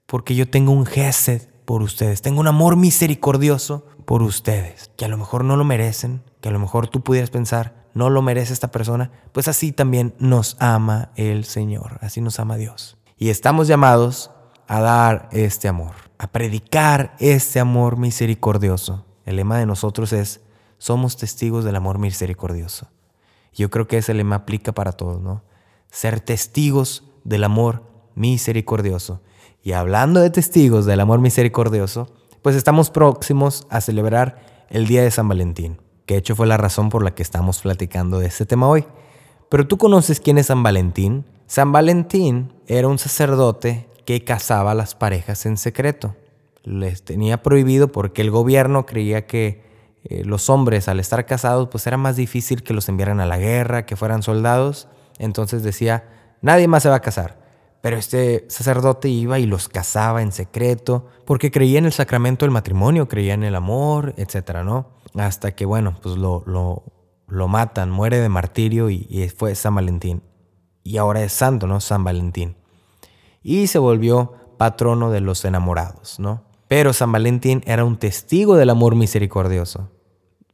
Porque 0.06 0.36
yo 0.36 0.50
tengo 0.50 0.72
un 0.72 0.86
gesed 0.86 1.44
por 1.66 1.82
ustedes. 1.82 2.22
Tengo 2.22 2.40
un 2.40 2.48
amor 2.48 2.76
misericordioso 2.76 3.86
por 4.06 4.22
ustedes, 4.24 4.92
que 4.98 5.06
a 5.06 5.08
lo 5.08 5.18
mejor 5.18 5.44
no 5.44 5.56
lo 5.56 5.64
merecen, 5.64 6.24
que 6.42 6.50
a 6.50 6.52
lo 6.52 6.60
mejor 6.60 6.88
tú 6.88 7.02
pudieras 7.02 7.30
pensar, 7.30 7.88
no 7.94 8.10
lo 8.10 8.22
merece 8.22 8.54
esta 8.54 8.72
persona, 8.72 9.12
pues 9.32 9.48
así 9.48 9.72
también 9.72 10.16
nos 10.20 10.56
ama 10.60 11.12
el 11.16 11.46
Señor, 11.46 11.98
así 12.02 12.22
nos 12.22 12.40
ama 12.40 12.58
Dios. 12.58 12.98
Y 13.18 13.30
estamos 13.30 13.68
llamados 13.68 14.32
a 14.68 14.80
dar 14.82 15.28
este 15.32 15.68
amor, 15.68 15.96
a 16.18 16.28
predicar 16.28 17.16
este 17.20 17.60
amor 17.60 17.98
misericordioso. 17.98 19.06
El 19.26 19.36
lema 19.36 19.58
de 19.58 19.66
nosotros 19.66 20.14
es, 20.14 20.42
somos 20.78 21.18
testigos 21.18 21.66
del 21.66 21.76
amor 21.76 22.00
misericordioso. 22.00 22.88
Yo 23.54 23.70
creo 23.70 23.88
que 23.88 23.98
ese 23.98 24.14
lema 24.14 24.36
aplica 24.36 24.72
para 24.72 24.92
todos, 24.94 25.22
¿no? 25.22 25.44
Ser 25.92 26.20
testigos 26.20 27.04
del 27.24 27.44
amor 27.44 27.84
misericordioso. 28.16 29.22
Y 29.62 29.74
hablando 29.74 30.22
de 30.22 30.30
testigos 30.30 30.86
del 30.86 31.00
amor 31.00 31.20
misericordioso, 31.20 32.14
pues 32.42 32.56
estamos 32.56 32.90
próximos 32.90 33.68
a 33.70 33.82
celebrar 33.82 34.66
el 34.70 34.88
Día 34.88 35.04
de 35.04 35.12
San 35.12 35.28
Valentín, 35.28 35.82
que 36.10 36.16
de 36.16 36.22
hecho 36.22 36.36
fue 36.36 36.48
la 36.48 36.58
razón 36.58 36.90
por 36.90 37.04
la 37.04 37.14
que 37.14 37.22
estamos 37.22 37.62
platicando 37.62 38.18
de 38.18 38.26
este 38.26 38.48
tema 38.48 38.68
hoy. 38.68 38.84
Pero 39.48 39.68
tú 39.68 39.78
conoces 39.78 40.20
quién 40.20 40.40
es 40.40 40.48
San 40.48 40.64
Valentín. 40.64 41.24
San 41.46 41.72
Valentín 41.72 42.52
era 42.66 42.88
un 42.88 42.98
sacerdote 42.98 43.88
que 44.06 44.24
casaba 44.24 44.72
a 44.72 44.74
las 44.74 44.96
parejas 44.96 45.46
en 45.46 45.56
secreto. 45.56 46.16
Les 46.64 47.04
tenía 47.04 47.44
prohibido 47.44 47.92
porque 47.92 48.24
el 48.24 48.32
gobierno 48.32 48.88
creía 48.88 49.28
que 49.28 49.62
eh, 50.04 50.24
los 50.26 50.50
hombres 50.50 50.88
al 50.88 51.00
estar 51.00 51.28
casados 51.28 51.70
pues 51.70 51.86
era 51.86 51.98
más 51.98 52.16
difícil 52.16 52.64
que 52.64 52.74
los 52.74 52.90
enviaran 52.90 53.20
a 53.20 53.28
la 53.28 53.38
guerra, 53.38 53.86
que 53.86 53.96
fueran 53.96 54.24
soldados. 54.24 54.88
Entonces 55.20 55.62
decía, 55.62 56.10
nadie 56.42 56.68
más 56.68 56.82
se 56.82 56.90
va 56.90 56.96
a 56.96 57.02
casar. 57.02 57.38
Pero 57.82 57.98
este 57.98 58.46
sacerdote 58.50 59.08
iba 59.08 59.40
y 59.40 59.46
los 59.46 59.70
casaba 59.70 60.22
en 60.22 60.32
secreto 60.32 61.08
porque 61.26 61.52
creía 61.52 61.80
en 61.80 61.86
el 61.86 61.94
sacramento 61.94 62.46
del 62.46 62.52
matrimonio, 62.52 63.08
creía 63.08 63.34
en 63.34 63.44
el 63.44 63.56
amor, 63.56 64.14
etcétera, 64.18 64.64
¿no? 64.64 64.90
Hasta 65.16 65.54
que, 65.54 65.66
bueno, 65.66 65.98
pues 66.02 66.18
lo, 66.18 66.44
lo, 66.46 66.84
lo 67.30 67.48
matan, 67.48 67.90
muere 67.90 68.20
de 68.20 68.30
martirio 68.30 68.90
y, 68.90 69.32
fue 69.36 69.56
San 69.56 69.76
Valentín 69.76 70.24
y 70.84 70.98
ahora 70.98 71.24
es 71.24 71.34
santo, 71.34 71.68
¿no? 71.68 71.80
San 71.80 72.04
Valentín. 72.04 72.56
Y 73.44 73.68
se 73.68 73.80
volvió 73.80 74.34
patrono 74.58 75.12
de 75.12 75.22
los 75.22 75.46
enamorados, 75.46 76.20
¿no? 76.20 76.44
Pero 76.68 76.94
San 76.94 77.12
Valentín 77.12 77.64
era 77.66 77.86
un 77.86 77.98
testigo 77.98 78.56
del 78.56 78.70
amor 78.70 78.96
misericordioso. 78.96 79.90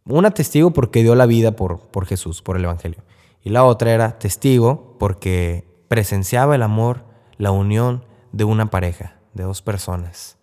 Una 0.06 0.32
testigo 0.32 0.72
porque 0.72 1.02
dio 1.02 1.16
la 1.16 1.26
vida 1.26 1.56
por, 1.56 1.80
por 1.88 2.06
Jesús, 2.06 2.42
por 2.42 2.58
el 2.58 2.64
Evangelio. 2.64 3.04
Y 3.44 3.50
la 3.50 3.64
otra 3.64 3.92
era 3.92 4.20
testigo 4.20 4.96
porque 5.00 5.68
presenciaba 5.88 6.56
el 6.56 6.64
amor, 6.64 7.04
la 7.38 7.52
unión 7.52 8.04
de 8.32 8.43
una 8.43 8.69
pareja, 8.69 9.15
de 9.34 9.43
dos 9.43 9.62
personas. 9.62 10.38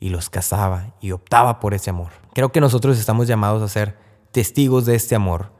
Y 0.00 0.10
los 0.10 0.28
casaba 0.28 0.94
y 1.00 1.12
optaba 1.12 1.60
por 1.60 1.74
ese 1.74 1.90
amor. 1.90 2.10
Creo 2.34 2.52
que 2.52 2.60
nosotros 2.60 2.98
estamos 2.98 3.26
llamados 3.26 3.62
a 3.62 3.68
ser 3.68 3.96
testigos 4.32 4.84
de 4.84 4.96
este 4.96 5.14
amor 5.14 5.52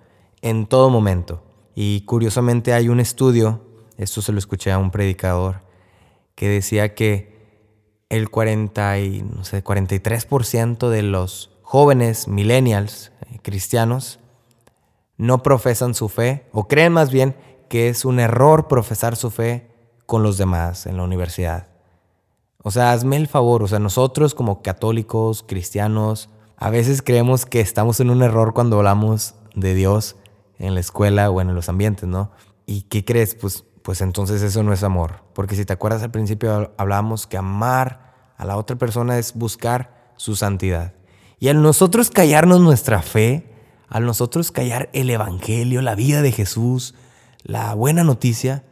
en 0.42 0.66
todo 0.66 0.90
momento. 0.90 1.42
Y 1.74 2.02
curiosamente 2.02 2.72
hay 2.72 2.88
un 2.88 3.00
estudio, 3.00 3.62
esto 3.96 4.20
se 4.20 4.32
lo 4.32 4.38
escuché 4.38 4.70
a 4.72 4.78
un 4.78 4.90
predicador, 4.90 5.62
que 6.34 6.48
decía 6.48 6.94
que 6.94 7.34
el 8.08 8.30
40 8.30 8.98
y, 9.00 9.22
no 9.22 9.44
sé, 9.44 9.64
43% 9.64 10.88
de 10.88 11.02
los 11.02 11.50
jóvenes 11.62 12.28
millennials 12.28 13.12
eh, 13.30 13.38
cristianos 13.42 14.20
no 15.16 15.42
profesan 15.42 15.94
su 15.94 16.08
fe 16.08 16.46
o 16.52 16.68
creen 16.68 16.92
más 16.92 17.10
bien 17.10 17.36
que 17.68 17.88
es 17.88 18.04
un 18.04 18.20
error 18.20 18.68
profesar 18.68 19.16
su 19.16 19.30
fe 19.30 19.73
con 20.06 20.22
los 20.22 20.38
demás 20.38 20.86
en 20.86 20.96
la 20.96 21.04
universidad. 21.04 21.68
O 22.62 22.70
sea, 22.70 22.92
hazme 22.92 23.16
el 23.16 23.28
favor, 23.28 23.62
o 23.62 23.68
sea, 23.68 23.78
nosotros 23.78 24.34
como 24.34 24.62
católicos, 24.62 25.44
cristianos, 25.46 26.30
a 26.56 26.70
veces 26.70 27.02
creemos 27.02 27.46
que 27.46 27.60
estamos 27.60 28.00
en 28.00 28.10
un 28.10 28.22
error 28.22 28.54
cuando 28.54 28.78
hablamos 28.78 29.34
de 29.54 29.74
Dios 29.74 30.16
en 30.58 30.74
la 30.74 30.80
escuela 30.80 31.30
o 31.30 31.40
en 31.40 31.54
los 31.54 31.68
ambientes, 31.68 32.08
¿no? 32.08 32.30
¿Y 32.66 32.82
qué 32.82 33.04
crees? 33.04 33.34
Pues, 33.34 33.64
pues 33.82 34.00
entonces 34.00 34.40
eso 34.42 34.62
no 34.62 34.72
es 34.72 34.82
amor. 34.82 35.24
Porque 35.34 35.56
si 35.56 35.64
te 35.64 35.72
acuerdas 35.72 36.02
al 36.02 36.10
principio 36.10 36.72
hablábamos 36.78 37.26
que 37.26 37.36
amar 37.36 38.32
a 38.36 38.44
la 38.44 38.56
otra 38.56 38.76
persona 38.76 39.18
es 39.18 39.34
buscar 39.34 40.12
su 40.16 40.36
santidad. 40.36 40.94
Y 41.38 41.48
al 41.48 41.60
nosotros 41.60 42.10
callarnos 42.10 42.60
nuestra 42.60 43.02
fe, 43.02 43.52
al 43.88 44.06
nosotros 44.06 44.50
callar 44.50 44.88
el 44.92 45.10
Evangelio, 45.10 45.82
la 45.82 45.94
vida 45.94 46.22
de 46.22 46.32
Jesús, 46.32 46.94
la 47.42 47.74
buena 47.74 48.04
noticia, 48.04 48.64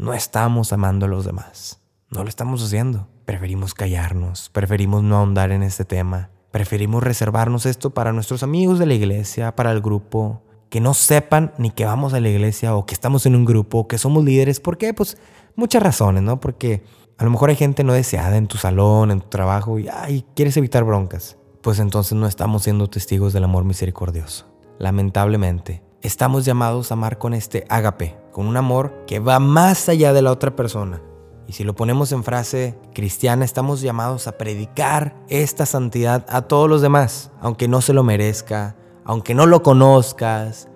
no 0.00 0.14
estamos 0.14 0.72
amando 0.72 1.04
a 1.04 1.08
los 1.10 1.26
demás. 1.26 1.82
No 2.08 2.22
lo 2.22 2.30
estamos 2.30 2.64
haciendo. 2.64 3.06
Preferimos 3.26 3.74
callarnos, 3.74 4.48
preferimos 4.48 5.02
no 5.02 5.18
ahondar 5.18 5.52
en 5.52 5.62
este 5.62 5.84
tema, 5.84 6.30
preferimos 6.50 7.02
reservarnos 7.02 7.66
esto 7.66 7.90
para 7.90 8.14
nuestros 8.14 8.42
amigos 8.42 8.78
de 8.78 8.86
la 8.86 8.94
iglesia, 8.94 9.54
para 9.54 9.72
el 9.72 9.82
grupo, 9.82 10.42
que 10.70 10.80
no 10.80 10.94
sepan 10.94 11.52
ni 11.58 11.70
que 11.70 11.84
vamos 11.84 12.14
a 12.14 12.20
la 12.20 12.30
iglesia 12.30 12.74
o 12.74 12.86
que 12.86 12.94
estamos 12.94 13.26
en 13.26 13.36
un 13.36 13.44
grupo, 13.44 13.88
que 13.88 13.98
somos 13.98 14.24
líderes. 14.24 14.58
¿Por 14.58 14.78
qué? 14.78 14.94
Pues 14.94 15.18
muchas 15.54 15.82
razones, 15.82 16.22
¿no? 16.22 16.40
Porque 16.40 16.82
a 17.18 17.24
lo 17.24 17.30
mejor 17.30 17.50
hay 17.50 17.56
gente 17.56 17.84
no 17.84 17.92
deseada 17.92 18.38
en 18.38 18.46
tu 18.46 18.56
salón, 18.56 19.10
en 19.10 19.20
tu 19.20 19.28
trabajo 19.28 19.78
y 19.78 19.88
ay, 19.88 20.24
quieres 20.34 20.56
evitar 20.56 20.84
broncas. 20.84 21.36
Pues 21.60 21.78
entonces 21.78 22.14
no 22.14 22.26
estamos 22.26 22.62
siendo 22.62 22.88
testigos 22.88 23.34
del 23.34 23.44
amor 23.44 23.64
misericordioso. 23.64 24.46
Lamentablemente, 24.78 25.82
estamos 26.00 26.46
llamados 26.46 26.90
a 26.90 26.94
amar 26.94 27.18
con 27.18 27.34
este 27.34 27.66
ágape, 27.68 28.16
con 28.32 28.46
un 28.46 28.56
amor 28.56 29.04
que 29.06 29.18
va 29.18 29.38
más 29.38 29.88
allá 29.88 30.12
de 30.12 30.22
la 30.22 30.32
otra 30.32 30.54
persona. 30.56 31.00
Y 31.46 31.52
si 31.52 31.64
lo 31.64 31.74
ponemos 31.74 32.12
en 32.12 32.22
frase 32.22 32.78
cristiana, 32.94 33.44
estamos 33.44 33.80
llamados 33.80 34.28
a 34.28 34.38
predicar 34.38 35.16
esta 35.28 35.66
santidad 35.66 36.24
a 36.28 36.42
todos 36.42 36.68
los 36.68 36.80
demás, 36.80 37.32
aunque 37.40 37.66
no 37.66 37.80
se 37.80 37.92
lo 37.92 38.04
merezca, 38.04 38.76
aunque 39.04 39.34
no 39.34 39.46
lo 39.46 39.62
conozcas 39.62 40.68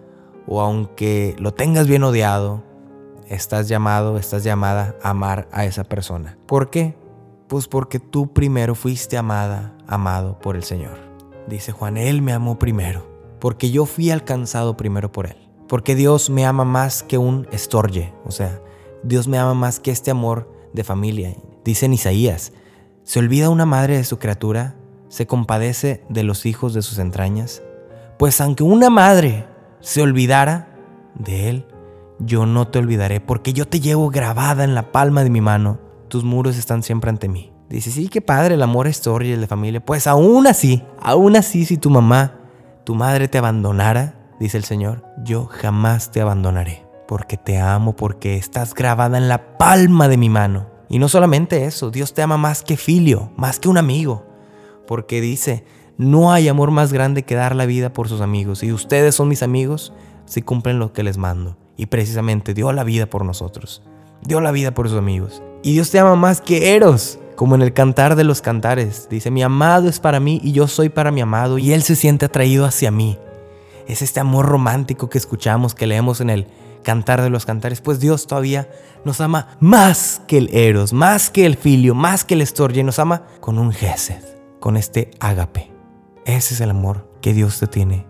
o 0.48 0.60
aunque 0.60 1.36
lo 1.38 1.54
tengas 1.54 1.86
bien 1.86 2.02
odiado, 2.02 2.64
estás 3.28 3.68
llamado, 3.68 4.18
estás 4.18 4.42
llamada 4.42 4.96
a 5.02 5.10
amar 5.10 5.48
a 5.52 5.64
esa 5.64 5.84
persona. 5.84 6.38
¿Por 6.46 6.70
qué? 6.70 6.96
Pues 7.48 7.68
porque 7.68 8.00
tú 8.00 8.32
primero 8.32 8.74
fuiste 8.74 9.16
amada, 9.16 9.76
amado 9.86 10.38
por 10.40 10.56
el 10.56 10.64
Señor. 10.64 10.98
Dice 11.46 11.72
Juan, 11.72 11.96
Él 11.96 12.22
me 12.22 12.32
amó 12.32 12.58
primero, 12.58 13.06
porque 13.38 13.70
yo 13.70 13.86
fui 13.86 14.10
alcanzado 14.10 14.76
primero 14.76 15.12
por 15.12 15.26
Él. 15.26 15.43
Porque 15.68 15.94
Dios 15.94 16.30
me 16.30 16.46
ama 16.46 16.64
más 16.64 17.02
que 17.02 17.18
un 17.18 17.46
estorje, 17.50 18.12
o 18.24 18.30
sea, 18.30 18.60
Dios 19.02 19.28
me 19.28 19.38
ama 19.38 19.54
más 19.54 19.80
que 19.80 19.90
este 19.90 20.10
amor 20.10 20.50
de 20.72 20.84
familia. 20.84 21.34
Dice 21.64 21.86
en 21.86 21.94
Isaías, 21.94 22.52
¿se 23.02 23.18
olvida 23.18 23.50
una 23.50 23.66
madre 23.66 23.96
de 23.96 24.04
su 24.04 24.18
criatura? 24.18 24.76
¿Se 25.08 25.26
compadece 25.26 26.04
de 26.08 26.22
los 26.22 26.46
hijos 26.46 26.74
de 26.74 26.82
sus 26.82 26.98
entrañas? 26.98 27.62
Pues 28.18 28.40
aunque 28.40 28.62
una 28.62 28.90
madre 28.90 29.46
se 29.80 30.02
olvidara 30.02 30.76
de 31.14 31.48
él, 31.48 31.66
yo 32.18 32.46
no 32.46 32.68
te 32.68 32.78
olvidaré, 32.78 33.20
porque 33.20 33.52
yo 33.52 33.66
te 33.66 33.80
llevo 33.80 34.10
grabada 34.10 34.64
en 34.64 34.74
la 34.74 34.92
palma 34.92 35.24
de 35.24 35.30
mi 35.30 35.40
mano. 35.40 35.78
Tus 36.08 36.24
muros 36.24 36.56
están 36.56 36.82
siempre 36.82 37.10
ante 37.10 37.28
mí. 37.28 37.52
Dice, 37.68 37.90
sí, 37.90 38.08
qué 38.08 38.20
padre, 38.20 38.54
el 38.54 38.62
amor 38.62 38.86
es 38.86 39.04
el 39.06 39.40
de 39.40 39.46
familia. 39.46 39.84
Pues 39.84 40.06
aún 40.06 40.46
así, 40.46 40.82
aún 41.00 41.36
así, 41.36 41.64
si 41.64 41.76
tu 41.76 41.90
mamá, 41.90 42.40
tu 42.84 42.94
madre 42.94 43.26
te 43.26 43.38
abandonara, 43.38 44.23
dice 44.40 44.56
el 44.56 44.64
Señor, 44.64 45.04
yo 45.22 45.46
jamás 45.46 46.10
te 46.10 46.20
abandonaré, 46.20 46.86
porque 47.06 47.36
te 47.36 47.58
amo, 47.58 47.96
porque 47.96 48.36
estás 48.36 48.74
grabada 48.74 49.18
en 49.18 49.28
la 49.28 49.58
palma 49.58 50.08
de 50.08 50.16
mi 50.16 50.28
mano. 50.28 50.66
Y 50.88 50.98
no 50.98 51.08
solamente 51.08 51.64
eso, 51.64 51.90
Dios 51.90 52.14
te 52.14 52.22
ama 52.22 52.36
más 52.36 52.62
que 52.62 52.76
filio, 52.76 53.32
más 53.36 53.58
que 53.58 53.68
un 53.68 53.78
amigo, 53.78 54.26
porque 54.86 55.20
dice, 55.20 55.64
no 55.96 56.32
hay 56.32 56.48
amor 56.48 56.70
más 56.70 56.92
grande 56.92 57.22
que 57.22 57.34
dar 57.34 57.54
la 57.54 57.66
vida 57.66 57.92
por 57.92 58.08
sus 58.08 58.20
amigos. 58.20 58.62
Y 58.62 58.72
ustedes 58.72 59.14
son 59.14 59.28
mis 59.28 59.42
amigos 59.42 59.92
si 60.26 60.42
cumplen 60.42 60.78
lo 60.78 60.92
que 60.92 61.02
les 61.02 61.18
mando. 61.18 61.56
Y 61.76 61.86
precisamente 61.86 62.54
dio 62.54 62.72
la 62.72 62.84
vida 62.84 63.06
por 63.06 63.24
nosotros. 63.24 63.82
Dio 64.22 64.40
la 64.40 64.52
vida 64.52 64.74
por 64.74 64.88
sus 64.88 64.98
amigos. 64.98 65.42
Y 65.62 65.72
Dios 65.72 65.90
te 65.90 65.98
ama 65.98 66.16
más 66.16 66.40
que 66.40 66.74
Eros, 66.74 67.18
como 67.36 67.54
en 67.54 67.62
el 67.62 67.72
cantar 67.72 68.16
de 68.16 68.24
los 68.24 68.40
cantares. 68.40 69.08
Dice, 69.08 69.30
mi 69.30 69.42
amado 69.42 69.88
es 69.88 70.00
para 70.00 70.20
mí 70.20 70.40
y 70.42 70.52
yo 70.52 70.66
soy 70.68 70.88
para 70.88 71.10
mi 71.10 71.20
amado 71.20 71.58
y 71.58 71.72
él 71.72 71.82
se 71.82 71.96
siente 71.96 72.26
atraído 72.26 72.64
hacia 72.64 72.90
mí. 72.90 73.18
Es 73.86 74.02
este 74.02 74.20
amor 74.20 74.46
romántico 74.46 75.08
que 75.08 75.18
escuchamos, 75.18 75.74
que 75.74 75.86
leemos 75.86 76.20
en 76.20 76.30
el 76.30 76.46
cantar 76.82 77.22
de 77.22 77.30
los 77.30 77.46
cantares. 77.46 77.80
Pues 77.80 78.00
Dios 78.00 78.26
todavía 78.26 78.68
nos 79.04 79.20
ama 79.20 79.56
más 79.60 80.22
que 80.26 80.38
el 80.38 80.54
Eros, 80.54 80.92
más 80.92 81.30
que 81.30 81.46
el 81.46 81.56
Filio, 81.56 81.94
más 81.94 82.24
que 82.24 82.34
el 82.34 82.42
Estorje. 82.42 82.82
Nos 82.82 82.98
ama 82.98 83.24
con 83.40 83.58
un 83.58 83.72
Gesed, 83.72 84.22
con 84.60 84.76
este 84.76 85.10
ágape. 85.20 85.72
Ese 86.24 86.54
es 86.54 86.60
el 86.60 86.70
amor 86.70 87.10
que 87.20 87.34
Dios 87.34 87.58
te 87.58 87.66
tiene 87.66 88.06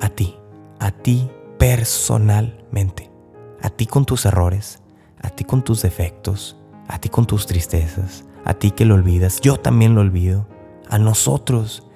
a 0.00 0.08
ti, 0.08 0.36
a 0.78 0.90
ti 0.90 1.30
personalmente, 1.58 3.10
a 3.60 3.70
ti 3.70 3.86
con 3.86 4.04
tus 4.04 4.24
errores, 4.24 4.80
a 5.20 5.30
ti 5.30 5.44
con 5.44 5.62
tus 5.62 5.82
defectos, 5.82 6.56
a 6.86 6.98
ti 6.98 7.08
con 7.08 7.26
tus 7.26 7.46
tristezas, 7.46 8.24
a 8.44 8.54
ti 8.54 8.70
que 8.70 8.84
lo 8.84 8.94
olvidas, 8.94 9.40
yo 9.40 9.58
también 9.58 9.94
lo 9.94 10.00
olvido, 10.00 10.46
a 10.88 10.98
nosotros 10.98 11.86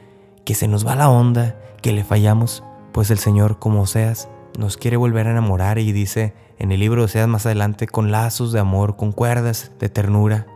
que 0.45 0.55
se 0.55 0.69
nos 0.69 0.87
va 0.87 0.97
la 0.97 1.09
onda, 1.09 1.57
que 1.81 1.93
le 1.93 2.05
fallamos, 2.05 2.63
pues 2.93 3.11
el 3.11 3.19
Señor, 3.19 3.59
como 3.59 3.87
seas, 3.87 4.29
nos 4.59 4.77
quiere 4.77 4.97
volver 4.97 5.27
a 5.27 5.31
enamorar 5.31 5.79
y 5.79 5.93
dice 5.93 6.35
en 6.59 6.73
el 6.73 6.81
libro 6.81 7.03
de 7.03 7.09
Seas 7.09 7.29
más 7.29 7.47
adelante, 7.47 7.87
con 7.87 8.13
lazos 8.13 8.53
de 8.53 8.61
amor, 8.61 8.97
con 8.97 9.13
cuerdas 9.13 9.73
de 9.81 9.89
ternura, 9.89 10.47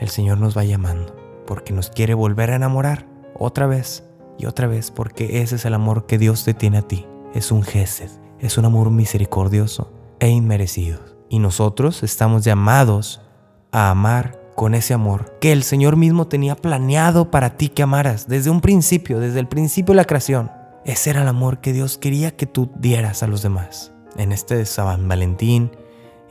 el 0.00 0.08
Señor 0.08 0.38
nos 0.38 0.56
va 0.56 0.64
llamando, 0.64 1.16
porque 1.46 1.72
nos 1.72 1.90
quiere 1.90 2.14
volver 2.14 2.50
a 2.50 2.56
enamorar 2.56 3.06
otra 3.34 3.66
vez 3.66 4.04
y 4.38 4.46
otra 4.46 4.68
vez 4.68 4.90
porque 4.90 5.42
ese 5.42 5.56
es 5.56 5.64
el 5.64 5.74
amor 5.74 6.06
que 6.06 6.18
Dios 6.18 6.44
te 6.44 6.54
tiene 6.54 6.78
a 6.78 6.82
ti. 6.82 7.06
Es 7.34 7.50
un 7.50 7.62
gesed, 7.62 8.10
es 8.38 8.56
un 8.56 8.64
amor 8.64 8.90
misericordioso 8.90 9.92
e 10.20 10.28
inmerecido. 10.28 11.00
Y 11.28 11.40
nosotros 11.40 12.02
estamos 12.02 12.44
llamados 12.44 13.20
a 13.72 13.90
amar 13.90 14.40
con 14.54 14.74
ese 14.74 14.94
amor 14.94 15.36
que 15.40 15.52
el 15.52 15.62
Señor 15.62 15.96
mismo 15.96 16.26
tenía 16.26 16.56
planeado 16.56 17.30
para 17.30 17.56
ti 17.56 17.68
que 17.68 17.82
amaras 17.82 18.28
desde 18.28 18.50
un 18.50 18.60
principio, 18.60 19.20
desde 19.20 19.40
el 19.40 19.48
principio 19.48 19.92
de 19.92 19.96
la 19.96 20.04
creación. 20.04 20.50
Ese 20.84 21.10
era 21.10 21.22
el 21.22 21.28
amor 21.28 21.60
que 21.60 21.72
Dios 21.72 21.98
quería 21.98 22.36
que 22.36 22.46
tú 22.46 22.70
dieras 22.76 23.22
a 23.22 23.26
los 23.26 23.42
demás. 23.42 23.92
En 24.16 24.32
este 24.32 24.64
San 24.64 25.06
Valentín 25.08 25.70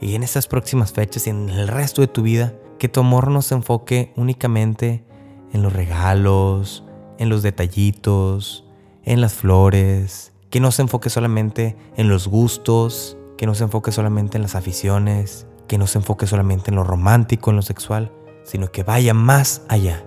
y 0.00 0.14
en 0.14 0.22
estas 0.22 0.46
próximas 0.46 0.92
fechas 0.92 1.26
y 1.26 1.30
en 1.30 1.48
el 1.48 1.68
resto 1.68 2.00
de 2.00 2.08
tu 2.08 2.22
vida, 2.22 2.54
que 2.78 2.88
tu 2.88 3.00
amor 3.00 3.30
no 3.30 3.42
se 3.42 3.54
enfoque 3.54 4.12
únicamente 4.16 5.04
en 5.52 5.62
los 5.62 5.72
regalos, 5.72 6.84
en 7.18 7.28
los 7.28 7.42
detallitos, 7.42 8.64
en 9.04 9.20
las 9.20 9.34
flores, 9.34 10.32
que 10.50 10.60
no 10.60 10.70
se 10.70 10.82
enfoque 10.82 11.10
solamente 11.10 11.76
en 11.96 12.08
los 12.08 12.28
gustos, 12.28 13.16
que 13.36 13.46
no 13.46 13.54
se 13.54 13.64
enfoque 13.64 13.92
solamente 13.92 14.38
en 14.38 14.42
las 14.42 14.54
aficiones, 14.54 15.46
que 15.66 15.78
no 15.78 15.86
se 15.86 15.98
enfoque 15.98 16.26
solamente 16.26 16.70
en 16.70 16.76
lo 16.76 16.84
romántico, 16.84 17.50
en 17.50 17.56
lo 17.56 17.62
sexual, 17.62 18.12
sino 18.44 18.70
que 18.72 18.82
vaya 18.82 19.14
más 19.14 19.62
allá. 19.68 20.04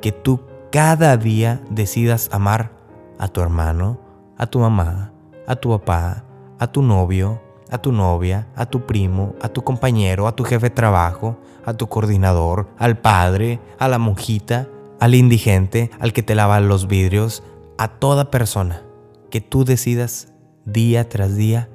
Que 0.00 0.12
tú 0.12 0.40
cada 0.70 1.16
día 1.16 1.62
decidas 1.70 2.28
amar 2.32 2.79
a 3.20 3.28
tu 3.28 3.42
hermano, 3.42 4.00
a 4.38 4.46
tu 4.46 4.58
mamá, 4.58 5.12
a 5.46 5.54
tu 5.54 5.68
papá, 5.68 6.24
a 6.58 6.66
tu 6.72 6.80
novio, 6.80 7.38
a 7.70 7.76
tu 7.76 7.92
novia, 7.92 8.48
a 8.56 8.64
tu 8.64 8.86
primo, 8.86 9.34
a 9.42 9.50
tu 9.50 9.62
compañero, 9.62 10.26
a 10.26 10.34
tu 10.34 10.42
jefe 10.42 10.70
de 10.70 10.74
trabajo, 10.74 11.36
a 11.66 11.74
tu 11.74 11.86
coordinador, 11.86 12.68
al 12.78 12.98
padre, 12.98 13.60
a 13.78 13.88
la 13.88 13.98
monjita, 13.98 14.68
al 15.00 15.14
indigente, 15.14 15.90
al 16.00 16.14
que 16.14 16.22
te 16.22 16.34
lava 16.34 16.60
los 16.60 16.88
vidrios, 16.88 17.42
a 17.76 17.88
toda 17.88 18.30
persona 18.30 18.82
que 19.30 19.42
tú 19.42 19.66
decidas 19.66 20.32
día 20.64 21.06
tras 21.08 21.36
día 21.36 21.68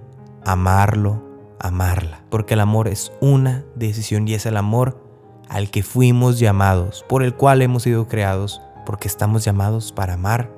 amarlo, 0.43 1.21
amarla. 1.60 2.23
Porque 2.31 2.55
el 2.55 2.60
amor 2.62 2.88
es 2.88 3.12
una 3.21 3.63
decisión 3.75 4.27
y 4.27 4.34
es 4.34 4.47
el 4.47 4.58
amor 4.58 4.99
al 5.47 5.69
que 5.69 5.84
fuimos 5.84 6.39
llamados, 6.39 7.05
por 7.08 7.21
el 7.21 7.36
cual 7.36 7.62
hemos 7.62 7.84
sido 7.84 8.08
creados, 8.08 8.63
porque 8.84 9.08
estamos 9.08 9.45
llamados 9.45 9.91
para 9.91 10.15
amar 10.15 10.55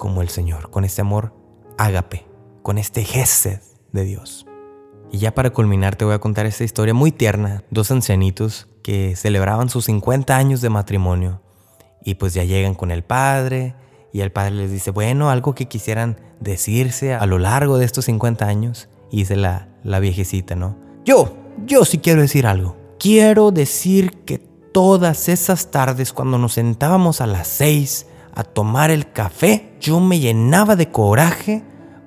como 0.00 0.22
el 0.22 0.30
Señor, 0.30 0.70
con 0.70 0.84
este 0.84 1.02
amor 1.02 1.34
ágape, 1.76 2.26
con 2.62 2.78
este 2.78 3.04
gesed 3.04 3.60
de 3.92 4.04
Dios. 4.04 4.46
Y 5.12 5.18
ya 5.18 5.34
para 5.34 5.50
culminar 5.50 5.94
te 5.94 6.06
voy 6.06 6.14
a 6.14 6.20
contar 6.20 6.46
esta 6.46 6.64
historia 6.64 6.94
muy 6.94 7.12
tierna. 7.12 7.64
Dos 7.70 7.90
ancianitos 7.90 8.66
que 8.82 9.14
celebraban 9.14 9.68
sus 9.68 9.84
50 9.84 10.34
años 10.34 10.62
de 10.62 10.70
matrimonio. 10.70 11.42
Y 12.02 12.14
pues 12.14 12.32
ya 12.32 12.44
llegan 12.44 12.74
con 12.74 12.90
el 12.90 13.04
padre 13.04 13.74
y 14.10 14.22
el 14.22 14.32
padre 14.32 14.52
les 14.52 14.70
dice, 14.72 14.90
bueno, 14.90 15.28
algo 15.28 15.54
que 15.54 15.68
quisieran 15.68 16.18
decirse 16.40 17.12
a 17.12 17.26
lo 17.26 17.38
largo 17.38 17.76
de 17.76 17.84
estos 17.84 18.06
50 18.06 18.46
años. 18.46 18.88
Y 19.10 19.18
dice 19.18 19.36
la, 19.36 19.68
la 19.84 20.00
viejecita, 20.00 20.56
¿no? 20.56 20.78
Yo, 21.04 21.36
yo 21.66 21.84
sí 21.84 21.98
quiero 21.98 22.22
decir 22.22 22.46
algo. 22.46 22.74
Quiero 22.98 23.50
decir 23.50 24.12
que 24.24 24.38
todas 24.38 25.28
esas 25.28 25.70
tardes 25.70 26.14
cuando 26.14 26.38
nos 26.38 26.54
sentábamos 26.54 27.20
a 27.20 27.26
las 27.26 27.48
6 27.48 28.06
a 28.34 28.44
tomar 28.44 28.90
el 28.90 29.12
café, 29.12 29.74
yo 29.80 30.00
me 30.00 30.18
llenaba 30.18 30.76
de 30.76 30.90
coraje 30.90 31.64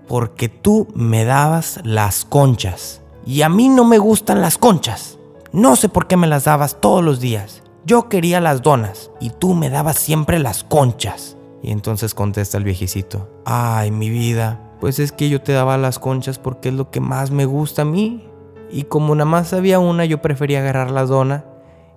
porque 0.08 0.50
tú 0.50 0.88
me 0.96 1.26
dabas 1.26 1.80
las 1.84 2.26
conchas. 2.26 3.02
Y 3.26 3.42
a 3.42 3.50
mí 3.50 3.70
no 3.70 3.86
me 3.86 3.98
gustan 3.98 4.42
las 4.42 4.58
conchas. 4.58 5.18
No 5.52 5.76
sé 5.76 5.90
por 5.90 6.08
qué 6.08 6.18
me 6.18 6.28
las 6.28 6.46
dabas 6.46 6.82
todos 6.82 7.04
los 7.04 7.20
días. 7.20 7.64
Yo 7.86 8.10
quería 8.10 8.42
las 8.42 8.62
donas 8.62 9.12
y 9.20 9.30
tú 9.30 9.54
me 9.54 9.70
dabas 9.70 9.98
siempre 9.98 10.40
las 10.40 10.64
conchas. 10.64 11.38
Y 11.62 11.72
entonces 11.72 12.14
contesta 12.14 12.58
el 12.58 12.66
viejecito, 12.66 13.30
ay 13.46 13.90
mi 13.92 14.10
vida, 14.10 14.60
pues 14.82 15.00
es 15.00 15.14
que 15.14 15.30
yo 15.30 15.42
te 15.42 15.54
daba 15.54 15.78
las 15.78 15.98
conchas 15.98 16.38
porque 16.38 16.70
es 16.70 16.76
lo 16.76 16.92
que 16.92 17.00
más 17.00 17.32
me 17.32 17.46
gusta 17.46 17.84
a 17.84 17.86
mí. 17.86 18.28
Y 18.70 18.84
como 18.84 19.16
nada 19.16 19.30
más 19.30 19.54
había 19.54 19.80
una, 19.80 20.04
yo 20.04 20.22
prefería 20.22 20.60
agarrar 20.60 20.92
la 20.92 21.06
dona 21.06 21.46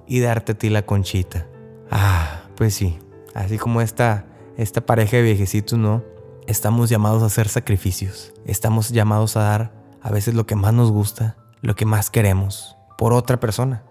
y 0.06 0.20
darte 0.20 0.52
a 0.52 0.54
ti 0.54 0.68
la 0.68 0.82
conchita. 0.86 1.46
Ah, 1.90 2.42
pues 2.56 2.74
sí, 2.74 2.98
así 3.36 3.58
como 3.58 3.80
esta, 3.80 4.24
esta 4.56 4.80
pareja 4.80 5.18
de 5.18 5.22
viejecitos, 5.22 5.78
¿no? 5.78 6.02
Estamos 6.46 6.88
llamados 6.88 7.22
a 7.22 7.26
hacer 7.26 7.48
sacrificios. 7.48 8.32
Estamos 8.46 8.90
llamados 8.90 9.36
a 9.36 9.42
dar 9.42 9.72
a 10.00 10.10
veces 10.10 10.34
lo 10.34 10.46
que 10.46 10.56
más 10.56 10.72
nos 10.72 10.90
gusta, 10.90 11.36
lo 11.60 11.74
que 11.74 11.84
más 11.84 12.10
queremos, 12.10 12.76
por 12.96 13.12
otra 13.12 13.38
persona. 13.38 13.82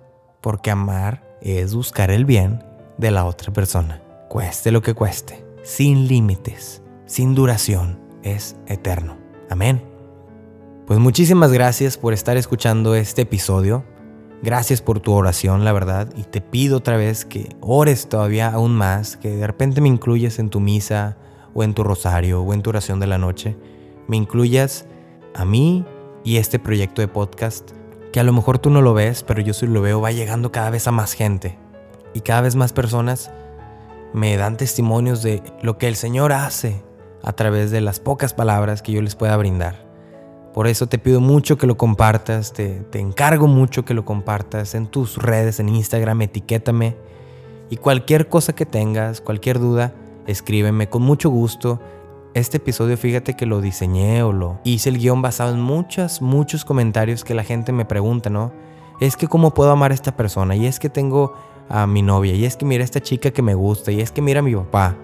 Porque 0.41 0.71
amar 0.71 1.37
es 1.41 1.75
buscar 1.75 2.11
el 2.11 2.25
bien 2.25 2.63
de 2.97 3.11
la 3.11 3.25
otra 3.25 3.53
persona. 3.53 4.01
Cueste 4.29 4.71
lo 4.71 4.81
que 4.81 4.93
cueste. 4.93 5.45
Sin 5.63 6.07
límites, 6.07 6.81
sin 7.05 7.35
duración. 7.35 7.99
Es 8.23 8.55
eterno. 8.65 9.17
Amén. 9.49 9.83
Pues 10.87 10.99
muchísimas 10.99 11.51
gracias 11.51 11.97
por 11.97 12.13
estar 12.13 12.37
escuchando 12.37 12.95
este 12.95 13.23
episodio. 13.23 13.85
Gracias 14.41 14.81
por 14.81 14.99
tu 14.99 15.13
oración, 15.13 15.65
la 15.65 15.73
verdad. 15.73 16.09
Y 16.15 16.23
te 16.23 16.41
pido 16.41 16.77
otra 16.77 16.97
vez 16.97 17.25
que 17.25 17.55
ores 17.61 18.07
todavía 18.09 18.49
aún 18.49 18.75
más, 18.75 19.17
que 19.17 19.29
de 19.29 19.47
repente 19.47 19.81
me 19.81 19.87
incluyas 19.87 20.39
en 20.39 20.49
tu 20.49 20.59
misa 20.59 21.17
o 21.53 21.63
en 21.63 21.73
tu 21.73 21.83
rosario 21.83 22.41
o 22.41 22.53
en 22.53 22.61
tu 22.61 22.69
oración 22.69 22.99
de 22.99 23.07
la 23.07 23.17
noche, 23.17 23.55
me 24.07 24.17
incluyas 24.17 24.85
a 25.33 25.45
mí 25.45 25.85
y 26.23 26.37
este 26.37 26.59
proyecto 26.59 27.01
de 27.01 27.07
podcast, 27.07 27.71
que 28.11 28.19
a 28.19 28.23
lo 28.23 28.33
mejor 28.33 28.59
tú 28.59 28.69
no 28.69 28.81
lo 28.81 28.93
ves, 28.93 29.23
pero 29.23 29.41
yo 29.41 29.53
sí 29.53 29.65
lo 29.67 29.81
veo, 29.81 30.01
va 30.01 30.11
llegando 30.11 30.51
cada 30.51 30.69
vez 30.69 30.87
a 30.87 30.91
más 30.91 31.13
gente. 31.13 31.57
Y 32.13 32.21
cada 32.21 32.41
vez 32.41 32.55
más 32.55 32.73
personas 32.73 33.31
me 34.13 34.37
dan 34.37 34.57
testimonios 34.57 35.21
de 35.21 35.43
lo 35.61 35.77
que 35.77 35.87
el 35.87 35.95
Señor 35.95 36.31
hace 36.31 36.83
a 37.23 37.33
través 37.33 37.71
de 37.71 37.81
las 37.81 37.99
pocas 37.99 38.33
palabras 38.33 38.81
que 38.81 38.91
yo 38.91 39.01
les 39.01 39.15
pueda 39.15 39.35
brindar. 39.37 39.84
Por 40.55 40.67
eso 40.67 40.87
te 40.87 40.97
pido 40.97 41.19
mucho 41.19 41.57
que 41.57 41.67
lo 41.67 41.75
compartas, 41.75 42.53
te, 42.53 42.79
te 42.89 43.01
encargo 43.01 43.45
mucho 43.45 43.83
que 43.83 43.93
lo 43.93 44.05
compartas 44.05 44.73
en 44.73 44.87
tus 44.87 45.17
redes, 45.17 45.59
en 45.59 45.67
Instagram, 45.67 46.21
etiquétame. 46.21 46.95
Y 47.69 47.75
cualquier 47.75 48.29
cosa 48.29 48.55
que 48.55 48.65
tengas, 48.65 49.19
cualquier 49.19 49.59
duda, 49.59 49.93
escríbeme 50.27 50.87
con 50.87 51.01
mucho 51.01 51.29
gusto. 51.29 51.81
Este 52.33 52.55
episodio 52.55 52.95
fíjate 52.95 53.35
que 53.35 53.45
lo 53.45 53.59
diseñé 53.59 54.23
o 54.23 54.31
lo 54.31 54.59
hice 54.63 54.87
el 54.87 54.97
guion 54.97 55.21
basado 55.21 55.53
en 55.53 55.59
muchos, 55.59 56.21
muchos 56.21 56.63
comentarios 56.63 57.25
que 57.25 57.33
la 57.33 57.43
gente 57.43 57.73
me 57.73 57.83
pregunta, 57.83 58.29
¿no? 58.29 58.53
Es 59.01 59.17
que 59.17 59.27
cómo 59.27 59.53
puedo 59.53 59.71
amar 59.71 59.91
a 59.91 59.95
esta 59.95 60.15
persona 60.15 60.55
y 60.55 60.67
es 60.67 60.79
que 60.79 60.89
tengo 60.89 61.33
a 61.67 61.85
mi 61.85 62.01
novia 62.01 62.33
y 62.33 62.45
es 62.45 62.55
que 62.55 62.63
mira 62.63 62.81
a 62.81 62.85
esta 62.85 63.01
chica 63.01 63.31
que 63.31 63.41
me 63.41 63.55
gusta 63.55 63.91
y 63.91 63.99
es 63.99 64.09
que 64.09 64.21
mira 64.21 64.39
a 64.39 64.43
mi 64.43 64.55
papá. 64.55 64.95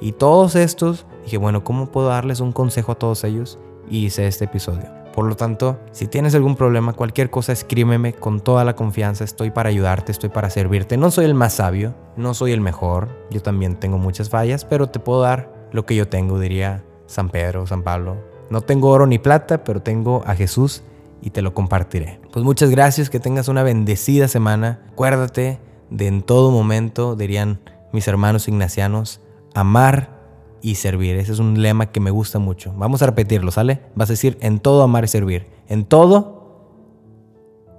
Y 0.00 0.10
todos 0.10 0.56
estos, 0.56 1.06
dije, 1.22 1.36
bueno, 1.38 1.62
¿cómo 1.62 1.86
puedo 1.86 2.08
darles 2.08 2.40
un 2.40 2.50
consejo 2.50 2.90
a 2.90 2.94
todos 2.96 3.22
ellos? 3.22 3.60
Y 3.90 4.06
hice 4.06 4.26
este 4.26 4.44
episodio. 4.46 4.98
Por 5.14 5.26
lo 5.26 5.34
tanto, 5.34 5.80
si 5.90 6.06
tienes 6.06 6.34
algún 6.34 6.54
problema, 6.54 6.92
cualquier 6.92 7.28
cosa, 7.28 7.52
escríbeme 7.52 8.12
con 8.12 8.40
toda 8.40 8.64
la 8.64 8.76
confianza. 8.76 9.24
Estoy 9.24 9.50
para 9.50 9.68
ayudarte, 9.68 10.12
estoy 10.12 10.28
para 10.28 10.48
servirte. 10.48 10.96
No 10.96 11.10
soy 11.10 11.24
el 11.24 11.34
más 11.34 11.54
sabio, 11.54 11.94
no 12.16 12.34
soy 12.34 12.52
el 12.52 12.60
mejor. 12.60 13.08
Yo 13.30 13.42
también 13.42 13.74
tengo 13.76 13.98
muchas 13.98 14.30
fallas, 14.30 14.64
pero 14.64 14.88
te 14.88 15.00
puedo 15.00 15.22
dar 15.22 15.52
lo 15.72 15.86
que 15.86 15.96
yo 15.96 16.08
tengo, 16.08 16.38
diría 16.38 16.84
San 17.06 17.30
Pedro, 17.30 17.66
San 17.66 17.82
Pablo. 17.82 18.16
No 18.50 18.60
tengo 18.60 18.90
oro 18.90 19.06
ni 19.06 19.18
plata, 19.18 19.64
pero 19.64 19.82
tengo 19.82 20.22
a 20.24 20.36
Jesús 20.36 20.82
y 21.20 21.30
te 21.30 21.42
lo 21.42 21.52
compartiré. 21.52 22.20
Pues 22.32 22.44
muchas 22.44 22.70
gracias, 22.70 23.10
que 23.10 23.18
tengas 23.18 23.48
una 23.48 23.62
bendecida 23.62 24.28
semana. 24.28 24.80
Acuérdate 24.92 25.58
de 25.90 26.06
en 26.06 26.22
todo 26.22 26.50
momento, 26.50 27.16
dirían 27.16 27.60
mis 27.92 28.06
hermanos 28.06 28.46
ignacianos, 28.46 29.20
amar 29.54 30.17
y 30.62 30.76
servir. 30.76 31.16
Ese 31.16 31.32
es 31.32 31.38
un 31.38 31.62
lema 31.62 31.90
que 31.92 32.00
me 32.00 32.10
gusta 32.10 32.38
mucho. 32.38 32.72
Vamos 32.76 33.02
a 33.02 33.06
repetirlo, 33.06 33.50
¿sale? 33.50 33.80
Vas 33.94 34.10
a 34.10 34.12
decir 34.12 34.38
en 34.40 34.58
todo 34.60 34.82
amar 34.82 35.04
y 35.04 35.08
servir. 35.08 35.46
En 35.68 35.84
todo, 35.84 36.38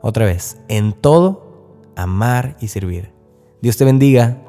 otra 0.02 0.26
vez, 0.26 0.58
en 0.68 0.94
todo 0.94 1.92
amar 1.96 2.58
y 2.60 2.68
servir. 2.68 3.12
Dios 3.62 3.78
te 3.78 3.86
bendiga. 3.86 4.42